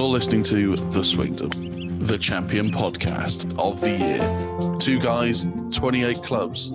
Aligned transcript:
You're 0.00 0.08
listening 0.08 0.42
to 0.44 0.76
The 0.76 1.04
Swingdom, 1.04 2.06
the 2.06 2.16
champion 2.16 2.70
podcast 2.70 3.54
of 3.58 3.82
the 3.82 3.90
year. 3.90 4.78
Two 4.78 4.98
guys, 4.98 5.46
28 5.72 6.22
clubs, 6.22 6.72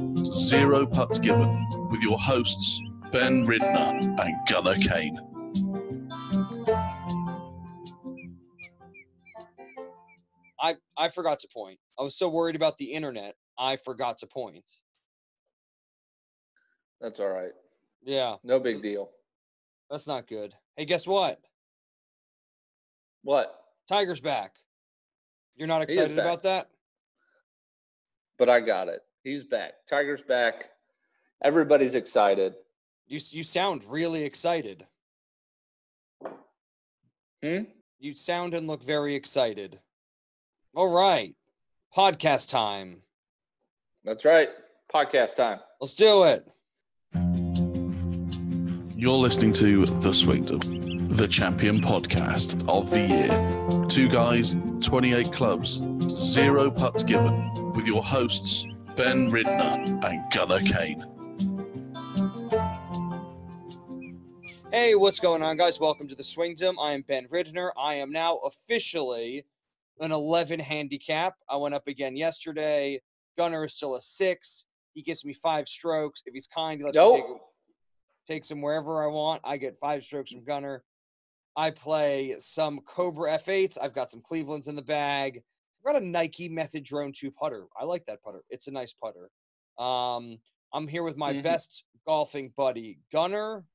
zero 0.48 0.86
putts 0.86 1.18
given, 1.18 1.68
with 1.90 2.04
your 2.04 2.20
hosts, 2.20 2.80
Ben 3.12 3.44
Ridner 3.44 4.20
and 4.20 4.36
Gunnar 4.48 4.76
Kane. 4.76 5.18
I 10.60 10.76
I 10.96 11.10
forgot 11.10 11.40
to 11.40 11.48
point. 11.48 11.80
I 12.00 12.04
was 12.04 12.16
so 12.16 12.30
worried 12.30 12.56
about 12.56 12.78
the 12.78 12.94
internet, 12.94 13.34
I 13.58 13.78
forgot 13.78 14.20
to 14.20 14.28
point. 14.28 14.70
That's 17.02 17.20
all 17.20 17.30
right. 17.30 17.54
Yeah, 18.04 18.36
No 18.44 18.60
big 18.60 18.84
deal. 18.84 19.10
that's 19.90 20.06
not 20.06 20.28
good. 20.28 20.54
Hey, 20.78 20.86
guess 20.86 21.08
what? 21.08 21.40
What? 23.26 23.60
Tiger's 23.88 24.22
back. 24.22 24.54
You're 25.56 25.68
not 25.68 25.82
excited 25.82 26.20
about 26.20 26.44
that? 26.44 26.70
But 28.38 28.50
I 28.50 28.60
got 28.60 28.88
it. 28.88 29.02
He's 29.24 29.44
back. 29.44 29.74
Tiger's 29.90 30.22
back. 30.22 30.66
Everybody's 31.44 31.96
excited. 31.96 32.54
You 33.08 33.20
you 33.32 33.44
sound 33.44 33.84
really 33.90 34.24
excited. 34.24 34.86
Hmm? 37.44 37.64
You 37.98 38.16
sound 38.16 38.54
and 38.54 38.68
look 38.68 38.84
very 38.84 39.16
excited. 39.16 39.80
All 40.76 40.92
right. 40.92 41.36
Podcast 41.98 42.50
time. 42.50 43.02
That's 44.04 44.24
right. 44.24 44.50
Podcast 44.94 45.36
time. 45.36 45.62
Let's 45.82 45.96
do 45.96 46.26
it. 46.26 46.48
You're 48.96 49.12
listening 49.14 49.54
to 49.54 49.88
The 49.88 50.14
Swingdom, 50.14 50.95
the 51.10 51.28
champion 51.28 51.80
podcast 51.80 52.68
of 52.68 52.90
the 52.90 53.02
year. 53.02 53.88
Two 53.88 54.08
guys, 54.10 54.56
28 54.82 55.32
clubs, 55.32 55.82
zero 56.10 56.70
putts 56.70 57.04
given, 57.04 57.52
with 57.74 57.86
your 57.86 58.04
hosts, 58.04 58.66
Ben 58.96 59.30
Ridner 59.30 60.04
and 60.06 60.32
Gunnar 60.32 60.60
Kane. 60.62 61.06
Hey, 64.72 64.96
what's 64.96 65.20
going 65.20 65.42
on, 65.42 65.58
guys? 65.58 65.80
Welcome 65.80 66.08
to 66.10 66.16
the 66.16 66.24
Swingdom. 66.24 66.76
I 66.82 66.92
am 66.94 67.02
Ben 67.04 67.28
Ridner. 67.28 67.72
I 67.78 67.96
am 67.96 68.12
now 68.12 68.38
officially 68.38 69.46
an 70.02 70.12
11 70.12 70.60
handicap. 70.60 71.36
I 71.50 71.56
went 71.58 71.76
up 71.76 71.88
again 71.88 72.16
yesterday. 72.18 73.02
Gunnar 73.38 73.66
is 73.66 73.74
still 73.74 73.96
a 73.96 74.02
six. 74.02 74.66
He 74.94 75.02
gives 75.02 75.24
me 75.24 75.34
five 75.34 75.68
strokes. 75.68 76.24
If 76.26 76.34
he's 76.34 76.48
kind, 76.48 76.80
he 76.82 76.86
lets 76.86 76.98
me 76.98 77.12
take, 77.14 77.28
Nope. 77.28 77.42
takes 78.28 78.52
him 78.52 78.62
wherever 78.62 79.04
I 79.04 79.08
want. 79.08 79.42
I 79.44 79.58
get 79.58 79.78
five 79.80 80.04
strokes 80.04 80.32
from 80.32 80.44
Gunnar. 80.44 80.84
I 81.56 81.72
play 81.72 82.36
some 82.40 82.80
Cobra 82.82 83.38
F8s. 83.38 83.78
I've 83.82 83.94
got 83.94 84.12
some 84.12 84.22
Clevelands 84.22 84.68
in 84.68 84.76
the 84.76 84.82
bag. 84.82 85.42
I've 85.80 85.94
got 85.94 86.02
a 86.02 86.06
Nike 86.06 86.50
Method 86.50 86.84
Drone 86.84 87.12
2 87.14 87.32
putter. 87.32 87.68
I 87.80 87.86
like 87.86 88.06
that 88.08 88.22
putter. 88.22 88.44
It's 88.50 88.68
a 88.68 88.72
nice 88.72 88.94
putter. 88.94 89.30
Um, 89.78 90.40
I'm 90.74 90.88
here 90.88 91.04
with 91.04 91.16
my 91.18 91.34
Mhm. 91.34 91.44
best 91.44 91.84
golfing 92.06 92.50
buddy, 92.50 93.00
Gunnar. 93.12 93.66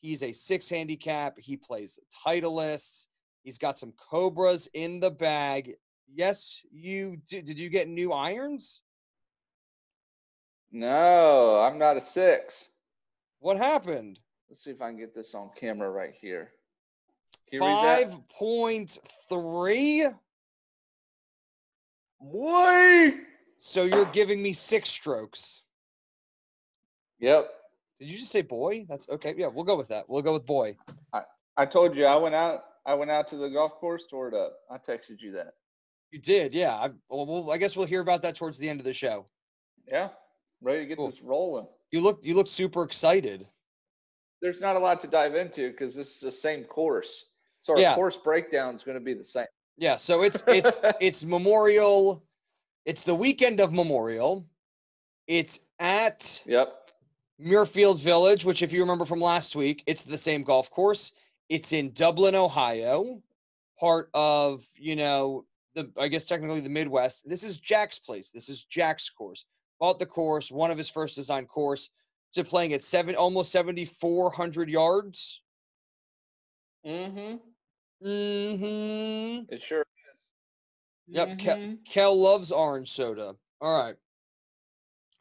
He's 0.00 0.22
a 0.22 0.32
six 0.32 0.68
handicap. 0.68 1.38
He 1.38 1.56
plays 1.56 1.98
Titleist. 2.10 3.08
He's 3.42 3.58
got 3.58 3.78
some 3.78 3.92
Cobras 3.92 4.66
in 4.68 5.00
the 5.00 5.10
bag. 5.10 5.76
Yes, 6.08 6.64
you 6.70 7.16
did. 7.18 7.44
Did 7.46 7.58
you 7.58 7.68
get 7.70 7.88
new 7.88 8.12
irons? 8.12 8.82
No, 10.70 11.60
I'm 11.60 11.78
not 11.78 11.96
a 11.96 12.00
six. 12.00 12.70
What 13.38 13.56
happened? 13.56 14.20
Let's 14.48 14.62
see 14.62 14.70
if 14.70 14.80
I 14.82 14.88
can 14.88 14.98
get 14.98 15.14
this 15.14 15.34
on 15.34 15.50
camera 15.54 15.90
right 15.90 16.12
here. 16.12 16.44
Can 16.44 16.48
you 16.48 16.48
read 16.50 17.36
that? 17.36 17.39
Five 17.58 18.16
point 18.28 18.98
three. 19.28 20.06
Boy. 22.20 23.12
So 23.58 23.84
you're 23.84 24.06
giving 24.06 24.42
me 24.42 24.52
six 24.52 24.88
strokes. 24.88 25.62
Yep. 27.18 27.50
Did 27.98 28.10
you 28.10 28.18
just 28.18 28.30
say 28.30 28.42
boy? 28.42 28.86
That's 28.88 29.08
okay. 29.08 29.34
Yeah, 29.36 29.48
we'll 29.48 29.64
go 29.64 29.76
with 29.76 29.88
that. 29.88 30.08
We'll 30.08 30.22
go 30.22 30.32
with 30.32 30.46
boy. 30.46 30.76
I 31.56 31.66
told 31.66 31.96
you 31.96 32.06
I 32.06 32.16
went 32.16 32.34
out. 32.34 32.60
I 32.86 32.94
went 32.94 33.10
out 33.10 33.28
to 33.28 33.36
the 33.36 33.50
golf 33.50 33.72
course, 33.74 34.04
tore 34.08 34.28
it 34.28 34.34
up. 34.34 34.56
I 34.70 34.78
texted 34.78 35.20
you 35.20 35.32
that. 35.32 35.54
You 36.10 36.18
did, 36.18 36.54
yeah. 36.54 36.74
I, 36.74 36.88
well, 37.10 37.26
we'll, 37.26 37.50
I 37.50 37.58
guess 37.58 37.76
we'll 37.76 37.86
hear 37.86 38.00
about 38.00 38.22
that 38.22 38.34
towards 38.34 38.58
the 38.58 38.68
end 38.68 38.80
of 38.80 38.84
the 38.86 38.92
show. 38.92 39.26
Yeah. 39.86 40.08
Ready 40.62 40.80
to 40.80 40.86
get 40.86 40.96
Cool. 40.96 41.10
this 41.10 41.20
rolling. 41.20 41.66
You 41.90 42.00
look, 42.00 42.20
you 42.22 42.34
look 42.34 42.46
super 42.46 42.82
excited. 42.82 43.46
There's 44.40 44.62
not 44.62 44.76
a 44.76 44.78
lot 44.78 44.98
to 45.00 45.06
dive 45.06 45.34
into 45.34 45.70
because 45.70 45.94
this 45.94 46.14
is 46.14 46.20
the 46.20 46.32
same 46.32 46.64
course. 46.64 47.26
So 47.60 47.74
our 47.74 47.80
Yeah. 47.80 47.94
course 47.94 48.16
breakdown 48.16 48.74
is 48.74 48.82
going 48.82 48.96
to 48.98 49.04
be 49.04 49.14
the 49.14 49.24
same. 49.24 49.46
Yeah. 49.76 49.96
So 49.96 50.22
it's 50.22 50.42
it's 50.46 50.80
it's 51.00 51.24
Memorial. 51.24 52.22
It's 52.84 53.02
the 53.02 53.14
weekend 53.14 53.60
of 53.60 53.72
Memorial. 53.72 54.46
It's 55.26 55.60
at 55.78 56.42
Yep. 56.46 56.76
Muirfield 57.40 58.00
Village, 58.02 58.44
which, 58.44 58.62
if 58.62 58.72
you 58.72 58.80
remember 58.80 59.04
from 59.06 59.20
last 59.20 59.56
week, 59.56 59.82
it's 59.86 60.02
the 60.04 60.18
same 60.18 60.42
golf 60.42 60.70
course. 60.70 61.12
It's 61.48 61.72
in 61.72 61.92
Dublin, 61.92 62.34
Ohio, 62.34 63.22
part 63.78 64.10
of, 64.12 64.62
you 64.76 64.94
know, 64.94 65.46
the, 65.74 65.90
I 65.98 66.08
guess 66.08 66.26
technically 66.26 66.60
the 66.60 66.68
Midwest. 66.68 67.26
This 67.28 67.42
is 67.42 67.58
Jack's 67.58 67.98
place. 67.98 68.30
This 68.30 68.48
is 68.50 68.64
Jack's 68.64 69.08
course. 69.08 69.46
Bought 69.78 69.98
the 69.98 70.04
course, 70.06 70.50
one 70.50 70.70
of 70.70 70.76
his 70.76 70.90
first 70.90 71.14
design 71.14 71.46
course, 71.46 71.88
to 72.34 72.44
playing 72.44 72.74
at 72.74 72.82
seven, 72.84 73.14
almost 73.14 73.52
7,400 73.52 74.68
yards. 74.68 75.40
Mm-hmm. 76.86 77.36
Mm-hmm. 78.04 79.52
It 79.52 79.62
sure 79.62 79.80
is. 79.82 79.86
Yep. 81.08 81.38
Ke- 81.38 81.42
Mhm. 81.42 81.84
Kel 81.84 82.16
loves 82.18 82.52
orange 82.52 82.90
soda. 82.90 83.34
All 83.60 83.82
right. 83.82 83.96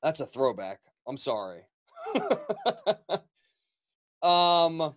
That's 0.04 0.20
a 0.22 0.26
throwback. 0.26 0.80
I'm 1.08 1.18
sorry. 1.18 1.62
um, 4.22 4.94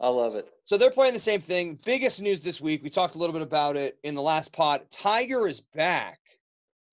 I 0.00 0.08
love 0.08 0.34
it. 0.34 0.48
So 0.64 0.76
they're 0.76 0.90
playing 0.90 1.14
the 1.14 1.20
same 1.20 1.40
thing. 1.40 1.78
Biggest 1.84 2.20
news 2.20 2.40
this 2.40 2.60
week. 2.60 2.82
We 2.82 2.90
talked 2.90 3.14
a 3.14 3.18
little 3.18 3.32
bit 3.32 3.42
about 3.42 3.76
it 3.76 3.98
in 4.02 4.14
the 4.14 4.22
last 4.22 4.52
pod. 4.52 4.82
Tiger 4.90 5.46
is 5.46 5.60
back. 5.60 6.18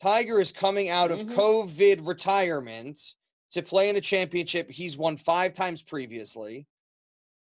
Tiger 0.02 0.40
is 0.40 0.52
coming 0.52 0.90
out 0.90 1.12
of 1.12 1.20
Mhm. 1.24 1.34
COVID 1.36 2.08
retirement 2.08 3.16
to 3.52 3.62
play 3.64 3.90
in 3.90 3.96
a 3.96 4.02
championship 4.02 4.70
he's 4.70 4.96
won 4.98 5.18
five 5.18 5.54
times 5.54 5.82
previously. 5.84 6.68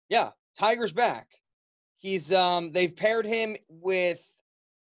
Yeah, 0.08 0.32
Tiger's 0.58 0.92
back. 0.92 1.28
He's 2.02 2.32
um 2.32 2.72
they've 2.72 2.94
paired 2.94 3.24
him 3.26 3.54
with 3.68 4.20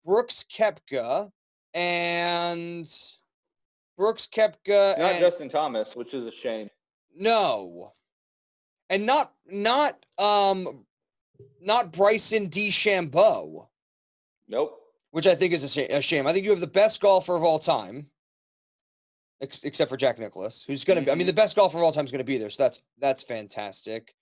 Brooks 0.06 0.46
Koepka 0.56 1.32
and 1.74 2.88
Brooks 3.98 4.28
Koepka 4.32 4.98
Not 5.00 5.12
and 5.12 5.20
Justin 5.20 5.50
Thomas, 5.50 5.96
which 5.96 6.14
is 6.14 6.26
a 6.28 6.32
shame. 6.32 6.70
no. 7.16 7.92
And 8.92 9.06
not 9.08 9.34
not 9.48 10.06
um 10.20 10.86
not 11.60 11.92
Bryson 11.92 12.50
DeChambeau, 12.50 13.68
Nope. 14.48 14.80
which 15.12 15.26
I 15.28 15.36
think 15.36 15.54
is 15.54 15.64
a, 15.64 15.68
sha- 15.70 15.98
a 15.98 16.02
shame. 16.02 16.26
I 16.28 16.34
think 16.34 16.46
you 16.46 16.52
have 16.52 16.62
the 16.62 16.68
best 16.68 17.02
golfer 17.02 17.36
of 17.36 17.44
all 17.44 17.60
time, 17.60 18.08
ex- 19.42 19.64
except 19.64 19.90
for 19.92 19.98
Jack 19.98 20.20
Nicklaus, 20.20 20.64
who's 20.66 20.86
going 20.86 21.00
to 21.00 21.04
be. 21.06 21.12
I 21.12 21.16
mean, 21.16 21.28
the 21.28 21.34
best 21.34 21.56
golfer 21.58 21.78
of 21.80 21.84
all 21.84 21.92
time 21.92 22.06
is 22.06 22.12
going 22.12 22.20
to 22.20 22.24
be 22.26 22.38
there, 22.38 22.50
so 22.50 22.64
that's 22.64 22.80
that's 23.00 23.24
fantastic. 23.24 24.14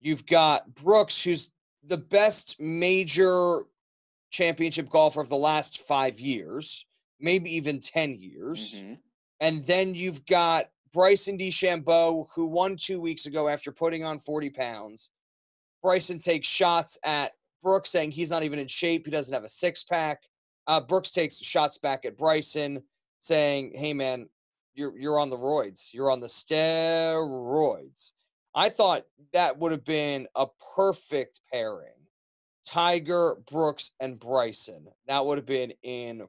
You've 0.00 0.24
got 0.24 0.74
Brooks, 0.74 1.20
who's 1.20 1.50
the 1.88 1.98
best 1.98 2.60
major 2.60 3.62
championship 4.30 4.88
golfer 4.90 5.20
of 5.20 5.28
the 5.28 5.36
last 5.36 5.80
five 5.82 6.20
years, 6.20 6.86
maybe 7.18 7.50
even 7.56 7.80
ten 7.80 8.14
years. 8.14 8.74
Mhm. 8.74 8.98
And 9.40 9.66
then 9.66 9.94
you've 9.94 10.24
got 10.26 10.70
Bryson 10.92 11.38
DeChambeau, 11.38 12.28
who 12.32 12.46
won 12.46 12.76
two 12.76 13.00
weeks 13.00 13.26
ago 13.26 13.48
after 13.48 13.72
putting 13.72 14.04
on 14.04 14.18
40 14.18 14.50
pounds. 14.50 15.10
Bryson 15.82 16.18
takes 16.18 16.46
shots 16.46 16.98
at 17.04 17.32
Brooks, 17.62 17.90
saying 17.90 18.10
he's 18.12 18.30
not 18.30 18.42
even 18.42 18.58
in 18.58 18.68
shape. 18.68 19.06
He 19.06 19.10
doesn't 19.10 19.32
have 19.34 19.44
a 19.44 19.48
six 19.48 19.84
pack. 19.84 20.22
Uh, 20.66 20.80
Brooks 20.80 21.10
takes 21.10 21.38
shots 21.38 21.78
back 21.78 22.04
at 22.04 22.16
Bryson, 22.16 22.82
saying, 23.20 23.72
"Hey, 23.74 23.94
man, 23.94 24.28
you're 24.74 24.96
you're 24.98 25.18
on 25.18 25.30
the 25.30 25.36
roids. 25.36 25.92
You're 25.92 26.10
on 26.10 26.20
the 26.20 26.26
steroids." 26.26 28.12
I 28.54 28.68
thought 28.68 29.04
that 29.32 29.58
would 29.58 29.72
have 29.72 29.84
been 29.84 30.26
a 30.34 30.46
perfect 30.74 31.40
pairing. 31.52 31.92
Tiger, 32.66 33.36
Brooks, 33.50 33.92
and 34.00 34.18
Bryson. 34.18 34.88
That 35.06 35.24
would 35.24 35.38
have 35.38 35.46
been 35.46 35.72
incredible. 35.82 36.28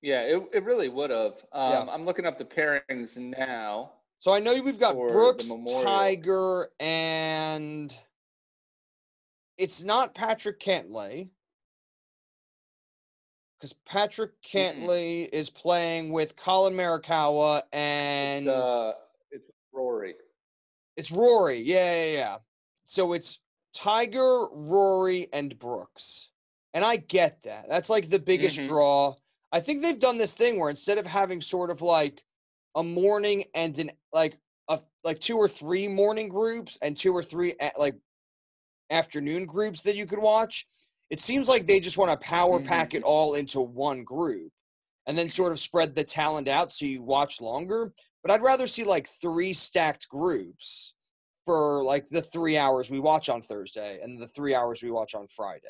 Yeah, 0.00 0.22
it, 0.22 0.42
it 0.52 0.64
really 0.64 0.88
would 0.88 1.10
have. 1.10 1.44
Yeah. 1.54 1.78
Um, 1.78 1.90
I'm 1.90 2.04
looking 2.04 2.26
up 2.26 2.38
the 2.38 2.44
pairings 2.44 3.16
now. 3.16 3.92
So 4.20 4.32
I 4.32 4.38
know 4.40 4.54
we've 4.62 4.78
got 4.78 4.94
Brooks, 4.94 5.52
Tiger, 5.84 6.68
and 6.80 7.96
it's 9.58 9.84
not 9.84 10.14
Patrick 10.14 10.60
Cantlay. 10.60 11.30
Because 13.58 13.74
Patrick 13.86 14.32
Cantlay 14.42 15.28
is 15.32 15.50
playing 15.50 16.10
with 16.10 16.34
Collin 16.34 16.74
Morikawa 16.74 17.62
and 17.72 18.48
uh, 18.48 18.92
Rory. 19.72 20.14
it's 20.96 21.10
Rory. 21.10 21.58
Yeah, 21.60 22.04
yeah, 22.04 22.12
yeah. 22.12 22.36
So 22.84 23.12
it's 23.14 23.38
Tiger, 23.74 24.46
Rory, 24.52 25.28
and 25.32 25.58
Brooks. 25.58 26.30
And 26.74 26.84
I 26.84 26.96
get 26.96 27.42
that. 27.44 27.66
That's 27.68 27.88
like 27.90 28.08
the 28.10 28.18
biggest 28.18 28.58
Mhm. 28.58 28.68
draw. 28.68 29.14
I 29.52 29.60
think 29.60 29.80
they've 29.82 29.98
done 29.98 30.18
this 30.18 30.32
thing 30.34 30.58
where 30.58 30.70
instead 30.70 30.98
of 30.98 31.06
having 31.06 31.40
sort 31.40 31.70
of 31.70 31.80
like 31.82 32.22
a 32.74 32.82
morning 32.82 33.44
and 33.54 33.78
an 33.78 33.90
like 34.12 34.38
a 34.68 34.80
like 35.04 35.18
two 35.20 35.36
or 35.36 35.48
three 35.48 35.88
morning 35.88 36.28
groups 36.28 36.78
and 36.82 36.96
two 36.96 37.14
or 37.14 37.22
three 37.22 37.54
like 37.78 37.96
afternoon 38.90 39.46
groups 39.46 39.82
that 39.82 39.96
you 39.96 40.06
could 40.06 40.18
watch, 40.18 40.66
it 41.10 41.20
seems 41.20 41.48
like 41.48 41.66
they 41.66 41.80
just 41.80 41.98
want 41.98 42.10
to 42.10 42.16
power 42.26 42.60
pack 42.60 42.94
it 42.94 43.02
all 43.02 43.34
into 43.34 43.60
one 43.60 44.04
group 44.04 44.52
and 45.06 45.16
then 45.16 45.28
sort 45.28 45.52
of 45.52 45.58
spread 45.58 45.94
the 45.94 46.04
talent 46.04 46.48
out 46.48 46.72
so 46.72 46.84
you 46.86 47.02
watch 47.02 47.40
longer. 47.40 47.92
But 48.22 48.30
I'd 48.30 48.42
rather 48.42 48.66
see 48.66 48.84
like 48.84 49.08
three 49.08 49.52
stacked 49.52 50.08
groups 50.08 50.94
for 51.44 51.82
like 51.82 52.08
the 52.08 52.22
three 52.22 52.56
hours 52.56 52.90
we 52.90 53.00
watch 53.00 53.28
on 53.28 53.42
Thursday 53.42 54.00
and 54.02 54.20
the 54.20 54.28
three 54.28 54.54
hours 54.54 54.82
we 54.82 54.90
watch 54.90 55.14
on 55.14 55.26
Friday. 55.28 55.66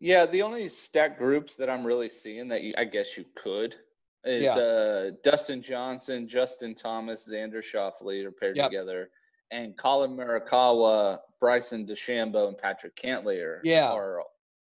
Yeah, 0.00 0.26
the 0.26 0.42
only 0.42 0.68
stacked 0.68 1.18
groups 1.18 1.56
that 1.56 1.70
I'm 1.70 1.84
really 1.86 2.08
seeing 2.10 2.48
that 2.48 2.62
you, 2.62 2.74
I 2.76 2.84
guess 2.84 3.16
you 3.16 3.24
could 3.36 3.76
is 4.24 4.42
Yeah. 4.42 4.56
uh, 4.56 5.10
Dustin 5.22 5.62
Johnson, 5.62 6.26
Justin 6.28 6.74
Thomas, 6.74 7.28
Xander 7.28 7.62
Schauffele 7.62 8.24
are 8.24 8.32
paired 8.32 8.56
Yep. 8.56 8.70
together, 8.70 9.10
and 9.52 9.76
Collin 9.78 10.16
Morikawa, 10.16 11.20
Bryson 11.40 11.86
DeChambeau, 11.86 12.48
and 12.48 12.58
Patrick 12.58 12.96
Cantlay 12.96 13.40
are, 13.40 13.60
Yeah. 13.64 13.92
are 13.92 14.22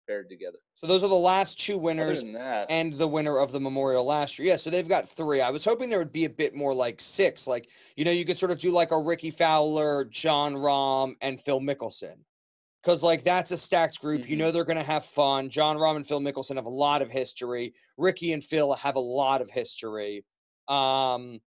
paired 0.07 0.29
together. 0.29 0.57
So 0.75 0.87
those 0.87 1.03
are 1.03 1.09
the 1.09 1.15
last 1.15 1.59
two 1.59 1.77
winners 1.77 2.23
and 2.69 2.93
the 2.93 3.07
winner 3.07 3.39
of 3.39 3.51
the 3.51 3.59
Memorial 3.59 4.05
last 4.05 4.37
year. 4.39 4.49
Yeah, 4.49 4.55
so 4.55 4.69
they've 4.69 4.87
got 4.87 5.07
three. 5.07 5.41
I 5.41 5.49
was 5.49 5.65
hoping 5.65 5.89
there 5.89 5.99
would 5.99 6.11
be 6.11 6.25
a 6.25 6.29
bit 6.29 6.55
more 6.55 6.73
like 6.73 7.01
six. 7.01 7.47
Like, 7.47 7.69
you 7.95 8.05
know, 8.05 8.11
you 8.11 8.25
could 8.25 8.37
sort 8.37 8.51
of 8.51 8.59
do 8.59 8.71
like 8.71 8.91
a 8.91 8.99
Rickie 8.99 9.31
Fowler, 9.31 10.05
Jon 10.05 10.53
Rahm, 10.55 11.15
and 11.21 11.39
Phil 11.41 11.59
Mickelson. 11.59 12.15
Because, 12.83 13.01
like, 13.01 13.23
that's 13.23 13.49
a 13.49 13.57
stacked 13.57 13.99
group. 13.99 14.29
You 14.29 14.35
Mhm. 14.35 14.39
know, 14.39 14.51
they're 14.51 14.63
going 14.63 14.77
to 14.77 14.83
have 14.83 15.05
fun. 15.05 15.49
Jon 15.49 15.75
Rahm 15.77 15.95
and 15.95 16.07
Phil 16.07 16.19
Mickelson 16.19 16.55
have 16.55 16.67
a 16.67 16.69
lot 16.69 17.01
of 17.01 17.09
history. 17.09 17.73
Rickie 17.97 18.31
and 18.31 18.43
Phil 18.43 18.73
have 18.73 18.95
a 18.95 18.99
lot 18.99 19.41
of 19.41 19.49
history. 19.49 20.23
Um, 20.67 21.41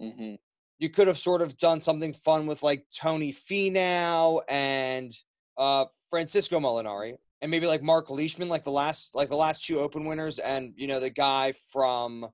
mhm. 0.00 0.38
you 0.78 0.90
could 0.90 1.06
have 1.06 1.18
sort 1.18 1.40
of 1.40 1.56
done 1.56 1.80
something 1.80 2.12
fun 2.12 2.46
with 2.46 2.62
like 2.62 2.84
Tony 2.94 3.32
Finau 3.32 4.42
and 4.48 5.12
uh, 5.56 5.86
Francesco 6.10 6.58
Molinari, 6.60 7.16
and 7.42 7.50
maybe 7.50 7.66
like 7.66 7.82
Mark 7.82 8.10
Leishman, 8.10 8.48
like 8.48 8.64
the 8.64 8.70
last 8.70 9.14
like 9.14 9.28
the 9.28 9.36
last 9.36 9.64
two 9.64 9.78
Open 9.80 10.04
winners, 10.04 10.38
and 10.38 10.72
you 10.76 10.86
know 10.86 11.00
the 11.00 11.10
guy 11.10 11.52
from 11.72 12.26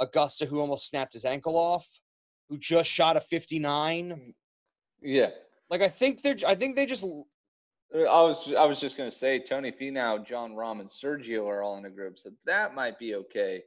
Augusta 0.00 0.46
who 0.46 0.60
almost 0.60 0.88
snapped 0.88 1.12
his 1.12 1.24
ankle 1.24 1.56
off, 1.56 1.86
who 2.48 2.58
just 2.58 2.90
shot 2.90 3.16
a 3.16 3.20
59. 3.20 4.34
yeah. 5.02 5.30
Like 5.70 5.82
I 5.82 5.88
think 5.88 6.22
they're 6.22 6.36
I 6.46 6.54
think 6.54 6.76
they 6.76 6.86
just 6.86 7.04
Uh, 7.04 7.98
I 8.00 8.22
was 8.22 8.52
I 8.54 8.64
was 8.64 8.80
just 8.80 8.96
gonna 8.96 9.10
say 9.10 9.38
Tony 9.38 9.70
Finau, 9.70 10.24
Jon 10.24 10.52
Rahm, 10.54 10.80
and 10.80 10.88
Sergio 10.88 11.46
are 11.46 11.62
all 11.62 11.76
in 11.76 11.84
a 11.84 11.90
group, 11.90 12.18
so 12.18 12.30
that 12.46 12.74
might 12.74 12.98
be 12.98 13.14
okay. 13.16 13.62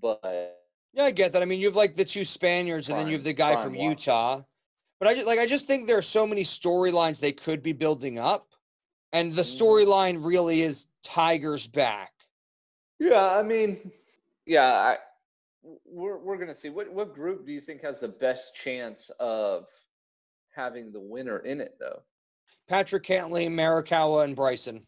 But 0.00 0.56
yeah 0.92 1.04
I 1.04 1.10
get 1.10 1.32
that. 1.32 1.42
I 1.42 1.44
mean 1.44 1.60
you 1.60 1.66
have 1.66 1.76
like 1.76 1.96
the 1.96 2.04
two 2.04 2.24
Spaniards, 2.24 2.88
and 2.88 2.98
then 2.98 3.08
you 3.08 3.14
have 3.14 3.24
the 3.24 3.32
guy 3.32 3.62
from. 3.62 3.74
Utah. 3.74 4.42
But 5.00 5.08
I 5.08 5.14
just 5.14 5.26
like 5.26 5.40
I 5.40 5.46
just 5.46 5.66
think 5.66 5.86
there 5.86 5.98
are 5.98 6.02
so 6.02 6.26
many 6.26 6.44
storylines 6.44 7.20
they 7.20 7.32
could 7.32 7.62
be 7.62 7.72
building 7.72 8.18
up, 8.18 8.53
and 9.14 9.32
the 9.32 9.42
storyline 9.42 10.22
really 10.22 10.60
is 10.60 10.88
Tiger's 11.02 11.66
back. 11.66 12.12
yeah, 12.98 13.24
I 13.24 13.42
mean, 13.42 13.90
yeah, 14.44 14.66
I, 14.66 14.96
we're 15.86 16.18
we're 16.18 16.36
gonna 16.36 16.54
see 16.54 16.68
what 16.68 16.92
what 16.92 17.14
group 17.14 17.46
do 17.46 17.52
you 17.52 17.60
think 17.60 17.82
has 17.82 18.00
the 18.00 18.08
best 18.08 18.54
chance 18.54 19.10
of 19.18 19.66
having 20.54 20.92
the 20.92 21.00
winner 21.00 21.38
in 21.38 21.60
it 21.60 21.76
though? 21.80 22.02
Patrick 22.68 23.04
Cantlay, 23.04 23.48
Morikawa, 23.48 24.24
and 24.24 24.36
Bryson. 24.36 24.86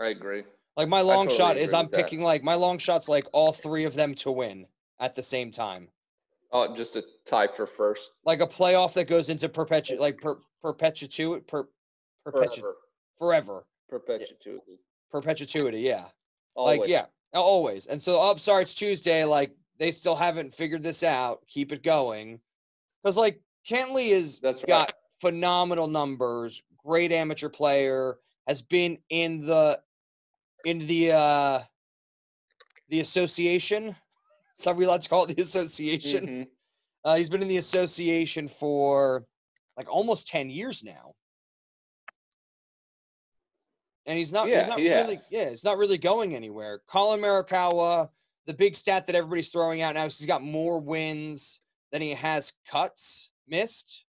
I 0.00 0.06
agree. 0.06 0.44
Like 0.76 0.88
my 0.88 1.02
long 1.02 1.26
totally 1.26 1.38
shot 1.38 1.56
is 1.56 1.72
I'm 1.72 1.84
with 1.84 1.92
that. 1.92 2.02
picking 2.02 2.22
like 2.22 2.42
my 2.42 2.54
long 2.54 2.78
shot's 2.78 3.08
like 3.08 3.26
all 3.32 3.52
three 3.52 3.84
of 3.84 3.94
them 3.94 4.14
to 4.16 4.32
win 4.32 4.66
at 4.98 5.14
the 5.14 5.22
same 5.22 5.52
time. 5.52 5.88
Oh, 6.50 6.74
just 6.74 6.96
a 6.96 7.04
tie 7.26 7.48
for 7.48 7.66
first 7.66 8.12
Like 8.24 8.40
a 8.40 8.46
playoff 8.46 8.94
that 8.94 9.08
goes 9.08 9.28
into 9.28 9.48
perpetu 9.48 9.98
like 9.98 10.20
per, 10.20 10.38
perpetuity 10.62 11.40
per, 11.46 11.68
perpetu- 12.26 12.72
forever, 13.18 13.66
perpetuity. 13.88 14.80
Perpetuity, 15.10 15.80
yeah. 15.80 16.06
Always. 16.54 16.80
Like 16.80 16.88
yeah, 16.88 17.06
always. 17.32 17.86
And 17.86 18.00
so 18.00 18.18
oh 18.20 18.36
sorry, 18.36 18.62
it's 18.62 18.74
Tuesday, 18.74 19.24
like 19.24 19.54
they 19.78 19.90
still 19.90 20.14
haven't 20.14 20.54
figured 20.54 20.82
this 20.82 21.02
out. 21.02 21.40
Keep 21.48 21.72
it 21.72 21.82
going. 21.82 22.40
Cuz 23.04 23.16
like 23.16 23.40
Cantlay 23.68 24.10
is 24.10 24.38
That's 24.40 24.62
right. 24.62 24.68
got 24.68 24.92
phenomenal 25.20 25.86
numbers, 25.86 26.62
great 26.84 27.12
amateur 27.12 27.48
player, 27.48 28.18
has 28.46 28.62
been 28.62 28.98
in 29.10 29.44
the 29.46 29.80
in 30.64 30.78
the 30.86 31.12
uh 31.12 31.60
the 32.88 33.00
association. 33.00 33.96
So 34.54 34.72
we 34.72 34.86
like 34.86 35.00
to 35.00 35.08
call 35.08 35.24
it 35.24 35.34
the 35.36 35.42
association. 35.42 36.26
Mhm. 36.26 36.48
Uh, 37.04 37.16
he's 37.16 37.28
been 37.28 37.42
in 37.42 37.48
the 37.48 37.56
association 37.58 38.48
for 38.48 39.26
like 39.76 39.92
almost 39.92 40.28
10 40.28 40.48
years 40.48 40.82
now. 40.84 41.13
And 44.06 44.18
he's 44.18 44.32
not 44.32 44.48
Yeah, 44.48 44.60
he's 44.60 44.68
not 44.68 44.78
he 44.78 44.88
really 44.90 45.14
has. 45.16 45.28
yeah, 45.30 45.44
it's 45.44 45.64
not 45.64 45.78
really 45.78 45.98
going 45.98 46.34
anywhere. 46.34 46.80
Collin 46.86 47.20
Morikawa, 47.20 48.08
the 48.46 48.54
big 48.54 48.76
stat 48.76 49.06
that 49.06 49.14
everybody's 49.14 49.48
throwing 49.48 49.80
out 49.80 49.94
now 49.94 50.04
is 50.04 50.18
he's 50.18 50.26
got 50.26 50.42
more 50.42 50.78
wins 50.80 51.60
than 51.90 52.02
he 52.02 52.10
has 52.10 52.52
cuts 52.68 53.30
missed. 53.48 54.04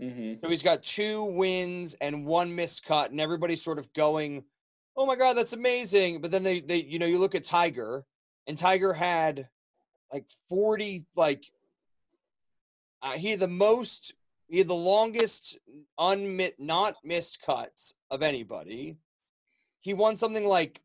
Mhm. 0.00 0.40
So 0.40 0.48
he's 0.48 0.62
got 0.62 0.82
two 0.82 1.24
wins 1.24 1.94
and 2.00 2.24
one 2.26 2.54
missed 2.54 2.84
cut, 2.84 3.10
and 3.10 3.20
everybody's 3.20 3.62
sort 3.62 3.78
of 3.78 3.92
going, 3.92 4.44
"Oh 4.96 5.06
my 5.06 5.16
god, 5.16 5.36
that's 5.36 5.52
amazing!" 5.52 6.20
But 6.20 6.30
then 6.30 6.42
they, 6.44 6.60
they, 6.60 6.78
you 6.82 6.98
know, 6.98 7.06
you 7.06 7.18
look 7.18 7.34
at 7.34 7.44
Tiger, 7.44 8.04
and 8.46 8.56
Tiger 8.58 8.92
had 8.92 9.48
like 10.12 10.24
forty, 10.48 11.04
like 11.16 11.44
uh, 13.02 13.12
he 13.12 13.30
had 13.30 13.40
the 13.40 13.48
most, 13.48 14.14
he 14.48 14.58
had 14.58 14.68
the 14.68 14.74
longest 14.74 15.58
unmit, 15.98 16.54
not 16.58 16.94
missed 17.04 17.42
cuts 17.42 17.94
of 18.10 18.22
anybody. 18.22 18.98
He 19.80 19.94
won 19.94 20.16
something 20.16 20.46
like 20.46 20.80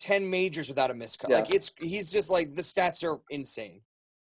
ten 0.00 0.28
majors 0.28 0.68
without 0.68 0.90
a 0.90 0.94
miscut. 0.94 1.20
cut. 1.20 1.30
Like 1.30 1.54
it's, 1.54 1.72
he's 1.78 2.10
just 2.10 2.30
like 2.30 2.54
the 2.54 2.62
stats 2.62 3.04
are 3.04 3.20
insane. 3.30 3.80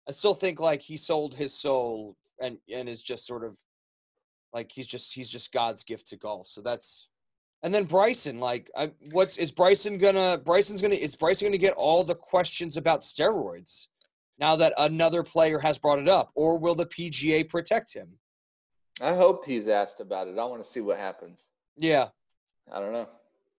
I 0.08 0.12
still 0.12 0.34
think 0.34 0.60
like 0.60 0.80
he 0.80 0.96
sold 0.96 1.34
his 1.34 1.54
soul 1.54 2.16
and 2.40 2.58
and 2.72 2.88
is 2.88 3.02
just 3.02 3.26
sort 3.26 3.44
of 3.44 3.58
like 4.52 4.70
he's 4.72 4.86
just 4.86 5.14
he's 5.14 5.28
just 5.28 5.52
God's 5.52 5.84
gift 5.84 6.08
to 6.08 6.16
golf. 6.16 6.48
So 6.48 6.62
that's 6.62 7.08
and 7.62 7.74
then 7.74 7.84
Bryson, 7.84 8.38
like 8.38 8.70
I, 8.76 8.92
what's 9.10 9.36
is 9.36 9.52
Bryson 9.52 9.98
gonna 9.98 10.40
Bryson's 10.44 10.80
gonna 10.80 10.94
is 10.94 11.16
Bryson 11.16 11.48
gonna 11.48 11.58
get 11.58 11.74
all 11.74 12.04
the 12.04 12.14
questions 12.14 12.76
about 12.76 13.02
steroids 13.02 13.88
now 14.38 14.56
that 14.56 14.72
another 14.78 15.22
player 15.22 15.58
has 15.58 15.78
brought 15.78 15.98
it 15.98 16.08
up, 16.08 16.30
or 16.34 16.58
will 16.58 16.76
the 16.76 16.86
PGA 16.86 17.48
protect 17.48 17.92
him? 17.92 18.18
I 19.00 19.14
hope 19.14 19.44
he's 19.44 19.68
asked 19.68 20.00
about 20.00 20.28
it. 20.28 20.38
I 20.38 20.44
want 20.44 20.62
to 20.62 20.68
see 20.68 20.80
what 20.80 20.98
happens. 20.98 21.48
Yeah, 21.76 22.08
I 22.72 22.78
don't 22.80 22.92
know. 22.92 23.08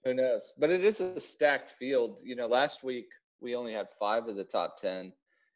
Who 0.05 0.13
knows? 0.13 0.53
But 0.57 0.69
it 0.69 0.83
is 0.83 1.01
a 1.01 1.19
stacked 1.19 1.71
field. 1.71 2.19
You 2.23 2.35
know, 2.35 2.47
last 2.47 2.83
week 2.83 3.07
we 3.41 3.55
only 3.55 3.73
had 3.73 3.87
five 3.99 4.27
of 4.27 4.35
the 4.35 4.43
top 4.43 4.77
10 4.77 5.11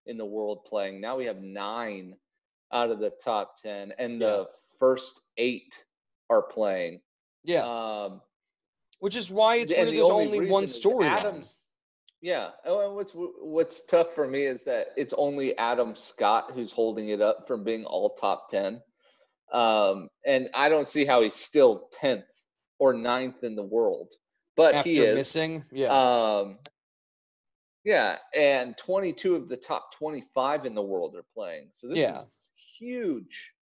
in 0.05 0.17
the 0.17 0.25
world 0.25 0.65
playing. 0.65 0.99
Now 0.99 1.17
we 1.17 1.25
have 1.25 1.41
nine 1.41 2.15
out 2.71 2.89
of 2.89 2.99
the 2.99 3.11
top 3.23 3.55
10, 3.61 3.93
and 3.99 4.21
the 4.21 4.47
first 4.79 5.21
eight 5.37 5.85
are 6.29 6.41
playing. 6.41 6.99
yeah. 7.43 7.63
Um, 7.63 8.21
Which 8.99 9.15
is 9.15 9.29
why 9.29 9.57
it's 9.57 9.71
weird. 9.73 9.87
the 9.89 9.91
There's 9.91 10.09
only 10.09 10.39
reason 10.39 10.51
one 10.53 10.67
story. 10.67 11.07
Adams- 11.07 11.67
Yeah. 12.21 12.51
Oh, 12.65 12.85
and 12.87 12.95
what's 12.95 13.11
what's 13.13 13.85
tough 13.85 14.13
for 14.15 14.27
me 14.27 14.43
is 14.43 14.63
that 14.63 14.87
it's 14.97 15.13
only 15.17 15.55
Adam 15.57 15.93
Scott 15.95 16.51
who's 16.53 16.71
holding 16.71 17.09
it 17.09 17.21
up 17.21 17.47
from 17.47 17.63
being 17.63 17.83
all 17.85 18.09
top 18.15 18.49
ten, 18.49 18.81
um, 19.51 20.07
and 20.25 20.49
I 20.53 20.69
don't 20.69 20.87
see 20.87 21.05
how 21.05 21.21
he's 21.21 21.35
still 21.35 21.89
tenth 21.91 22.25
or 22.79 22.93
ninth 22.93 23.43
in 23.43 23.55
the 23.55 23.63
world, 23.65 24.13
but 24.55 24.75
After 24.75 24.89
he 24.89 24.99
is. 24.99 25.15
missing, 25.15 25.65
yeah, 25.71 25.87
Um, 25.89 26.59
yeah, 27.83 28.17
and 28.35 28.77
22 28.77 29.35
of 29.35 29.47
the 29.47 29.57
top 29.57 29.93
25 29.95 30.65
in 30.65 30.73
the 30.75 30.81
world 30.81 31.15
are 31.15 31.25
playing. 31.33 31.69
So 31.71 31.87
this 31.87 31.97
Yeah. 31.97 32.19
is 32.21 32.51
huge. 32.79 33.53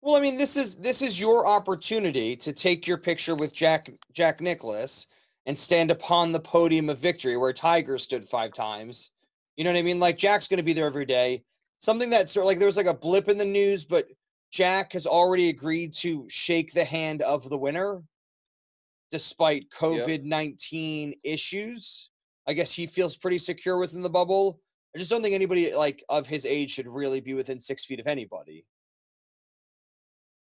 Well, 0.00 0.16
I 0.16 0.20
mean, 0.20 0.36
this 0.36 0.56
is 0.56 0.76
this 0.76 1.00
is 1.00 1.20
your 1.20 1.46
opportunity 1.46 2.34
to 2.36 2.52
take 2.52 2.86
your 2.88 2.98
picture 2.98 3.36
with 3.36 3.54
Jack 3.54 3.90
Jack 4.12 4.40
Nicklaus 4.40 5.06
and 5.46 5.56
stand 5.58 5.90
upon 5.90 6.32
the 6.32 6.40
podium 6.40 6.88
of 6.88 6.98
victory 6.98 7.36
where 7.36 7.52
Tiger 7.52 7.98
stood 7.98 8.28
five 8.28 8.52
times. 8.52 9.10
You 9.56 9.64
know 9.64 9.70
what 9.70 9.78
I 9.78 9.82
mean? 9.82 10.00
Like 10.00 10.18
Jack's 10.18 10.48
going 10.48 10.58
to 10.58 10.64
be 10.64 10.72
there 10.72 10.86
every 10.86 11.04
day. 11.04 11.44
Something 11.78 12.10
that 12.10 12.30
sort 12.30 12.44
of 12.44 12.48
like 12.48 12.58
there 12.58 12.66
was 12.66 12.76
like 12.76 12.86
a 12.86 12.94
blip 12.94 13.28
in 13.28 13.36
the 13.36 13.44
news, 13.44 13.84
but 13.84 14.08
Jack 14.50 14.92
has 14.94 15.06
already 15.06 15.48
agreed 15.50 15.92
to 15.94 16.26
shake 16.28 16.72
the 16.72 16.84
hand 16.84 17.22
of 17.22 17.48
the 17.48 17.58
winner, 17.58 18.02
despite 19.12 19.70
COVID 19.70 20.24
nineteen 20.24 21.14
issues. 21.24 22.10
I 22.48 22.54
guess 22.54 22.72
he 22.72 22.86
feels 22.86 23.16
pretty 23.16 23.38
secure 23.38 23.78
within 23.78 24.02
the 24.02 24.10
bubble. 24.10 24.58
I 24.96 24.98
just 24.98 25.10
don't 25.10 25.22
think 25.22 25.34
anybody 25.34 25.72
like 25.74 26.02
of 26.08 26.26
his 26.26 26.44
age 26.44 26.72
should 26.72 26.88
really 26.88 27.20
be 27.20 27.34
within 27.34 27.60
six 27.60 27.84
feet 27.84 28.00
of 28.00 28.08
anybody. 28.08 28.66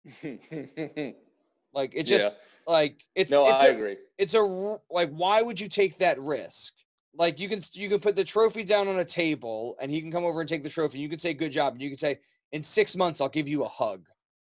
Like 1.73 1.93
it 1.95 2.09
Yeah. 2.09 2.19
just 2.19 2.49
like 2.67 3.05
it's 3.15 3.31
no, 3.31 3.47
it's 3.51 3.61
I 3.61 3.67
a, 3.67 3.75
agree. 3.75 3.97
it's 4.17 4.33
a 4.33 4.41
like 4.91 5.11
why 5.11 5.43
would 5.43 5.61
you 5.61 5.69
take 5.69 5.99
that 5.99 6.19
risk? 6.19 6.73
Like 7.15 7.39
you 7.39 7.51
can 7.51 7.61
you 7.75 7.91
can 7.91 7.99
put 8.01 8.17
the 8.17 8.25
trophy 8.25 8.65
down 8.65 8.89
on 8.89 8.99
a 8.99 9.05
table 9.05 9.77
and 9.79 9.91
he 9.91 10.01
can 10.01 10.11
come 10.11 10.25
over 10.25 10.41
and 10.41 10.49
take 10.49 10.63
the 10.63 10.71
trophy. 10.71 11.01
You 11.01 11.11
can 11.11 11.19
say 11.19 11.35
good 11.35 11.53
job 11.53 11.75
and 11.75 11.83
you 11.83 11.91
can 11.91 11.99
say 11.99 12.19
in 12.53 12.63
6 12.63 12.97
months 12.97 13.21
I'll 13.21 13.29
give 13.29 13.47
you 13.47 13.65
a 13.65 13.69
hug. 13.69 14.07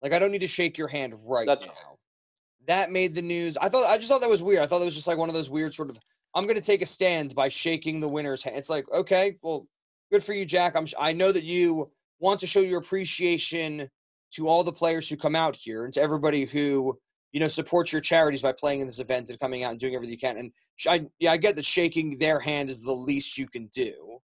Like 0.00 0.12
I 0.12 0.20
don't 0.20 0.30
need 0.30 0.42
to 0.42 0.46
shake 0.48 0.78
your 0.78 0.86
hand 0.86 1.14
right 1.26 1.46
That's 1.46 1.66
now. 1.66 1.72
right. 1.72 1.97
That 2.68 2.92
made 2.92 3.14
the 3.14 3.22
news. 3.22 3.56
I 3.56 3.68
thought 3.68 3.87
I 3.88 3.96
just 3.96 4.08
thought 4.08 4.20
that 4.20 4.30
was 4.30 4.42
weird. 4.42 4.62
I 4.62 4.66
thought 4.66 4.78
that 4.78 4.84
was 4.84 4.94
just 4.94 5.08
like 5.08 5.18
one 5.18 5.30
of 5.30 5.34
those 5.34 5.50
weird 5.50 5.75
sort 5.75 5.90
of 5.90 5.98
I'm 6.34 6.44
going 6.44 6.56
to 6.56 6.62
take 6.62 6.82
a 6.82 6.87
stand 6.87 7.34
by 7.34 7.48
shaking 7.48 7.98
the 7.98 8.08
winner's 8.08 8.42
hand. 8.42 8.56
It's 8.56 8.70
like, 8.70 8.84
okay, 8.92 9.38
well, 9.42 9.66
good 10.12 10.22
for 10.22 10.34
you, 10.34 10.44
Jack. 10.44 10.76
I'm 10.76 10.87
I 10.98 11.14
know 11.14 11.32
that 11.32 11.44
you 11.44 11.90
want 12.20 12.40
to 12.40 12.46
show 12.46 12.60
your 12.60 12.78
appreciation 12.78 13.88
to 14.32 14.48
all 14.48 14.62
the 14.62 14.72
players 14.72 15.08
who 15.08 15.16
come 15.16 15.34
out 15.34 15.56
here 15.56 15.84
and 15.84 15.94
to 15.94 16.02
everybody 16.02 16.44
who 16.44 16.98
you 17.32 17.40
know 17.40 17.48
supports 17.48 17.90
your 17.90 18.02
charities 18.02 18.42
by 18.42 18.52
playing 18.52 18.80
in 18.80 18.87
this 18.87 19.00
event 19.00 19.30
and 19.30 19.40
coming 19.40 19.62
out 19.64 19.70
and 19.70 19.80
doing 19.80 19.94
everything 19.94 20.12
you 20.12 20.18
can. 20.18 20.37
And 20.37 20.52
I, 20.87 21.06
yeah, 21.18 21.32
I 21.32 21.38
get 21.38 21.56
that 21.56 21.64
shaking 21.64 22.18
their 22.18 22.38
hand 22.38 22.68
is 22.68 22.82
the 22.82 22.92
least 22.92 23.38
you 23.38 23.48
can 23.48 23.68
do, 23.68 24.18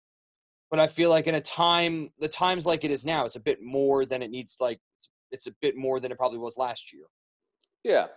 but 0.69 0.81
I 0.81 0.87
feel 0.87 1.09
like 1.09 1.27
in 1.27 1.35
a 1.35 1.41
time, 1.41 2.09
the 2.19 2.27
times 2.27 2.65
like 2.65 2.83
it 2.83 2.91
is 2.91 3.05
now, 3.05 3.25
it's 3.25 3.37
a 3.37 3.39
bit 3.39 3.61
more 3.61 4.05
than 4.05 4.21
it 4.21 4.31
needs. 4.31 4.57
Like 4.59 4.81
it's 5.31 5.47
a 5.47 5.53
bit 5.61 5.77
more 5.77 6.01
than 6.01 6.11
it 6.11 6.17
probably 6.17 6.39
was 6.39 6.57
last 6.57 6.91
year. 6.91 7.05
Yeah. 7.83 8.07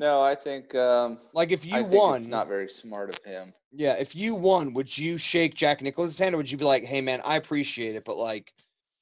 No, 0.00 0.22
I 0.22 0.34
think 0.34 0.74
um, 0.74 1.18
Like 1.34 1.52
if 1.52 1.66
you 1.66 1.74
I 1.74 1.82
think 1.82 1.92
won, 1.92 2.16
It's 2.16 2.26
not 2.26 2.48
very 2.48 2.68
smart 2.68 3.10
of 3.10 3.22
him. 3.22 3.52
Yeah, 3.70 3.92
if 3.92 4.16
you 4.16 4.34
won, 4.34 4.72
would 4.72 4.96
you 4.96 5.18
shake 5.18 5.54
Jack 5.54 5.82
Nicklaus's 5.82 6.18
hand 6.18 6.34
or 6.34 6.38
would 6.38 6.50
you 6.50 6.56
be 6.56 6.64
like, 6.64 6.84
hey 6.84 7.02
man, 7.02 7.20
I 7.22 7.36
appreciate 7.36 7.94
it, 7.94 8.04
but 8.06 8.16
like 8.16 8.52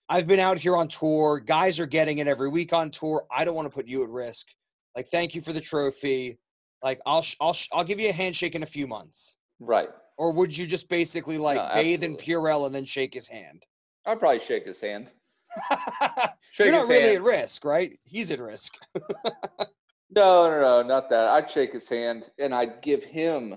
I've 0.08 0.26
been 0.26 0.40
out 0.40 0.58
here 0.58 0.76
on 0.76 0.88
tour. 0.88 1.38
Guys 1.38 1.78
are 1.78 1.86
getting 1.86 2.18
it 2.18 2.26
every 2.26 2.48
week 2.48 2.72
on 2.72 2.90
tour. 2.90 3.24
I 3.30 3.44
don't 3.44 3.54
want 3.54 3.66
to 3.66 3.74
put 3.74 3.86
you 3.86 4.02
at 4.02 4.08
risk. 4.08 4.48
Like, 4.96 5.06
thank 5.06 5.34
you 5.34 5.40
for 5.40 5.52
the 5.52 5.60
trophy. 5.60 6.38
Like, 6.82 7.00
I'll 7.06 7.22
sh- 7.22 7.36
I'll 7.40 7.52
sh- 7.52 7.68
I'll 7.72 7.84
give 7.84 8.00
you 8.00 8.08
a 8.08 8.12
handshake 8.12 8.54
in 8.54 8.62
a 8.62 8.66
few 8.66 8.86
months. 8.86 9.36
Right. 9.60 9.90
Or 10.16 10.32
would 10.32 10.56
you 10.56 10.66
just 10.66 10.88
basically 10.88 11.38
like 11.38 11.74
bathe 11.74 12.02
in. 12.02 12.16
Purell 12.16 12.66
and 12.66 12.74
then 12.74 12.84
shake 12.84 13.14
his 13.14 13.28
hand? 13.28 13.66
I'd 14.06 14.18
probably 14.18 14.40
shake 14.40 14.66
his 14.66 14.80
hand. 14.80 15.10
Shake 16.52 16.66
You're 16.66 16.74
not 16.74 16.88
really 16.88 17.02
hand. 17.02 17.16
at 17.18 17.22
risk, 17.22 17.64
right? 17.64 17.98
He's 18.04 18.30
at 18.30 18.40
risk. 18.40 18.74
No, 20.10 20.48
no, 20.50 20.60
no, 20.60 20.82
not 20.82 21.10
that. 21.10 21.26
I'd 21.26 21.50
shake 21.50 21.72
his 21.72 21.88
hand 21.88 22.30
and 22.38 22.54
I'd 22.54 22.80
give 22.82 23.04
him 23.04 23.56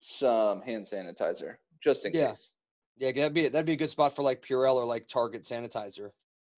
some 0.00 0.60
hand 0.62 0.84
sanitizer 0.84 1.56
just 1.82 2.04
in 2.04 2.12
Yeah. 2.12 2.30
case. 2.30 2.52
Yeah, 2.96 3.12
that'd 3.12 3.32
be 3.34 3.48
that'd 3.48 3.66
be 3.66 3.72
a 3.72 3.76
good 3.76 3.90
spot 3.90 4.14
for 4.14 4.22
like 4.22 4.42
Purell 4.42 4.74
or 4.76 4.84
like 4.84 5.08
Target 5.08 5.42
sanitizer. 5.42 6.10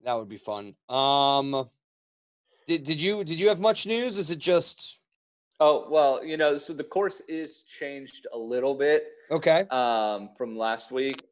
That 0.03 0.13
would 0.15 0.29
be 0.29 0.37
fun. 0.37 0.75
Um, 0.89 1.69
did 2.67 2.83
did 2.83 3.01
you 3.01 3.23
did 3.23 3.39
you 3.39 3.47
have 3.49 3.59
much 3.59 3.85
news? 3.87 4.17
Is 4.17 4.31
it 4.31 4.39
just 4.39 4.99
Oh 5.59 5.87
well, 5.89 6.23
you 6.23 6.35
know, 6.37 6.57
so 6.57 6.73
the 6.73 6.83
course 6.83 7.21
is 7.29 7.63
changed 7.63 8.27
a 8.33 8.37
little 8.37 8.75
bit 8.75 9.07
okay? 9.31 9.61
um, 9.69 10.31
from 10.37 10.57
last 10.57 10.91
week. 10.91 11.23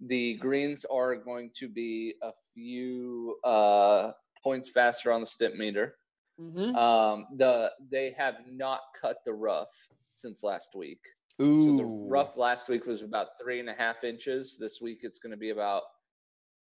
The 0.00 0.34
greens 0.34 0.84
are 0.90 1.16
going 1.16 1.50
to 1.54 1.68
be 1.68 2.14
a 2.22 2.32
few 2.54 3.36
uh, 3.44 4.12
points 4.42 4.68
faster 4.68 5.10
on 5.12 5.20
the 5.20 5.26
Stimpmeter. 5.26 5.92
Mm-hmm. 6.42 6.74
Um, 6.76 7.26
the 7.36 7.70
they 7.90 8.14
have 8.16 8.36
not 8.50 8.80
cut 9.00 9.18
the 9.24 9.32
rough 9.32 9.70
since 10.12 10.42
last 10.42 10.74
week. 10.74 11.00
So 11.38 11.46
Ooh, 11.46 11.76
the 11.76 11.84
rough 11.84 12.36
last 12.36 12.68
week 12.68 12.86
was 12.86 13.02
about 13.02 13.28
three 13.42 13.60
and 13.60 13.68
a 13.68 13.74
half 13.74 14.04
inches. 14.04 14.56
This 14.58 14.80
week 14.80 15.00
it's 15.02 15.18
going 15.18 15.30
to 15.30 15.36
be 15.36 15.50
about 15.50 15.82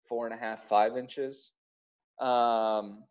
four 0.09 0.27
and 0.27 0.35
a 0.35 0.39
half, 0.39 0.65
five 0.65 0.97
inches. 0.97 1.53
Um, 2.21 3.05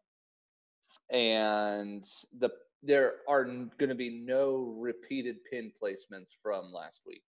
and 1.10 2.06
the 2.40 2.50
there 2.84 3.16
are 3.28 3.44
going 3.44 3.90
to 3.90 3.96
be 3.96 4.10
no 4.10 4.76
repeated 4.78 5.38
pin 5.52 5.72
placements 5.82 6.30
from 6.42 6.72
last 6.72 7.02
week. 7.06 7.24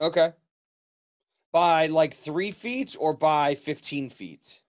Okay. 0.00 0.32
By 1.52 1.86
like 1.86 2.14
three 2.14 2.50
feet 2.50 2.96
or 2.98 3.14
by 3.14 3.54
fifteen 3.54 4.10
feet? 4.10 4.60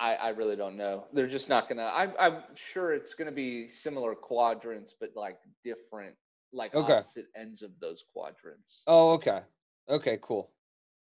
I, 0.00 0.14
I 0.14 0.28
really 0.30 0.56
don't 0.56 0.76
know. 0.76 1.04
They're 1.12 1.26
just 1.26 1.48
not 1.48 1.68
gonna. 1.68 1.90
I'm, 1.92 2.12
I'm 2.18 2.42
sure 2.54 2.92
it's 2.92 3.14
gonna 3.14 3.32
be 3.32 3.68
similar 3.68 4.14
quadrants, 4.14 4.94
but 4.98 5.10
like 5.16 5.38
different, 5.64 6.14
like 6.52 6.74
Okay. 6.74 6.92
opposite 6.92 7.26
ends 7.36 7.62
of 7.62 7.78
those 7.80 8.04
quadrants. 8.12 8.82
Oh, 8.86 9.12
okay. 9.12 9.40
Okay, 9.88 10.18
cool. 10.20 10.50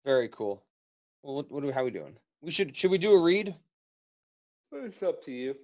Very 0.05 0.29
cool. 0.29 0.63
Well, 1.23 1.37
what, 1.37 1.51
what 1.51 1.63
do 1.63 1.71
how 1.71 1.83
are 1.83 1.85
we 1.85 1.91
doing? 1.91 2.17
We 2.41 2.51
should 2.51 2.77
should 2.77 2.91
we 2.91 2.99
do 2.99 3.13
a 3.13 3.23
read? 3.23 3.55
It's 4.73 5.03
up 5.03 5.23
to 5.25 5.33
you. 5.33 5.55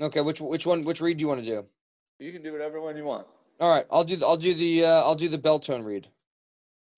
Okay, 0.00 0.20
which 0.20 0.40
which 0.40 0.66
one 0.66 0.82
which 0.82 1.00
read 1.00 1.16
do 1.16 1.22
you 1.22 1.28
want 1.28 1.40
to 1.40 1.46
do? 1.46 1.64
You 2.18 2.32
can 2.32 2.42
do 2.42 2.52
whatever 2.52 2.80
one 2.80 2.96
you 2.96 3.04
want. 3.04 3.26
All 3.60 3.70
right, 3.70 3.86
I'll 3.90 4.04
do 4.04 4.16
the, 4.16 4.26
I'll 4.26 4.36
do 4.36 4.54
the 4.54 4.84
uh, 4.84 5.02
I'll 5.02 5.14
do 5.14 5.28
the 5.28 5.38
Beltone 5.38 5.84
read. 5.84 6.08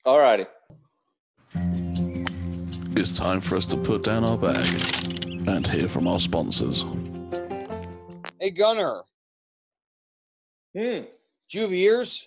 Alrighty. 0.06 0.46
It's 2.98 3.12
time 3.12 3.40
for 3.40 3.56
us 3.56 3.66
to 3.66 3.76
put 3.76 4.02
down 4.04 4.24
our 4.24 4.38
bag 4.38 4.66
and 5.46 5.66
hear 5.66 5.88
from 5.88 6.08
our 6.08 6.18
sponsors. 6.18 6.84
Hey 8.40 8.50
Gunnar, 8.50 9.04
Hmm. 10.74 11.04
do 11.04 11.08
you 11.50 11.60
have 11.62 11.72
ears? 11.72 12.26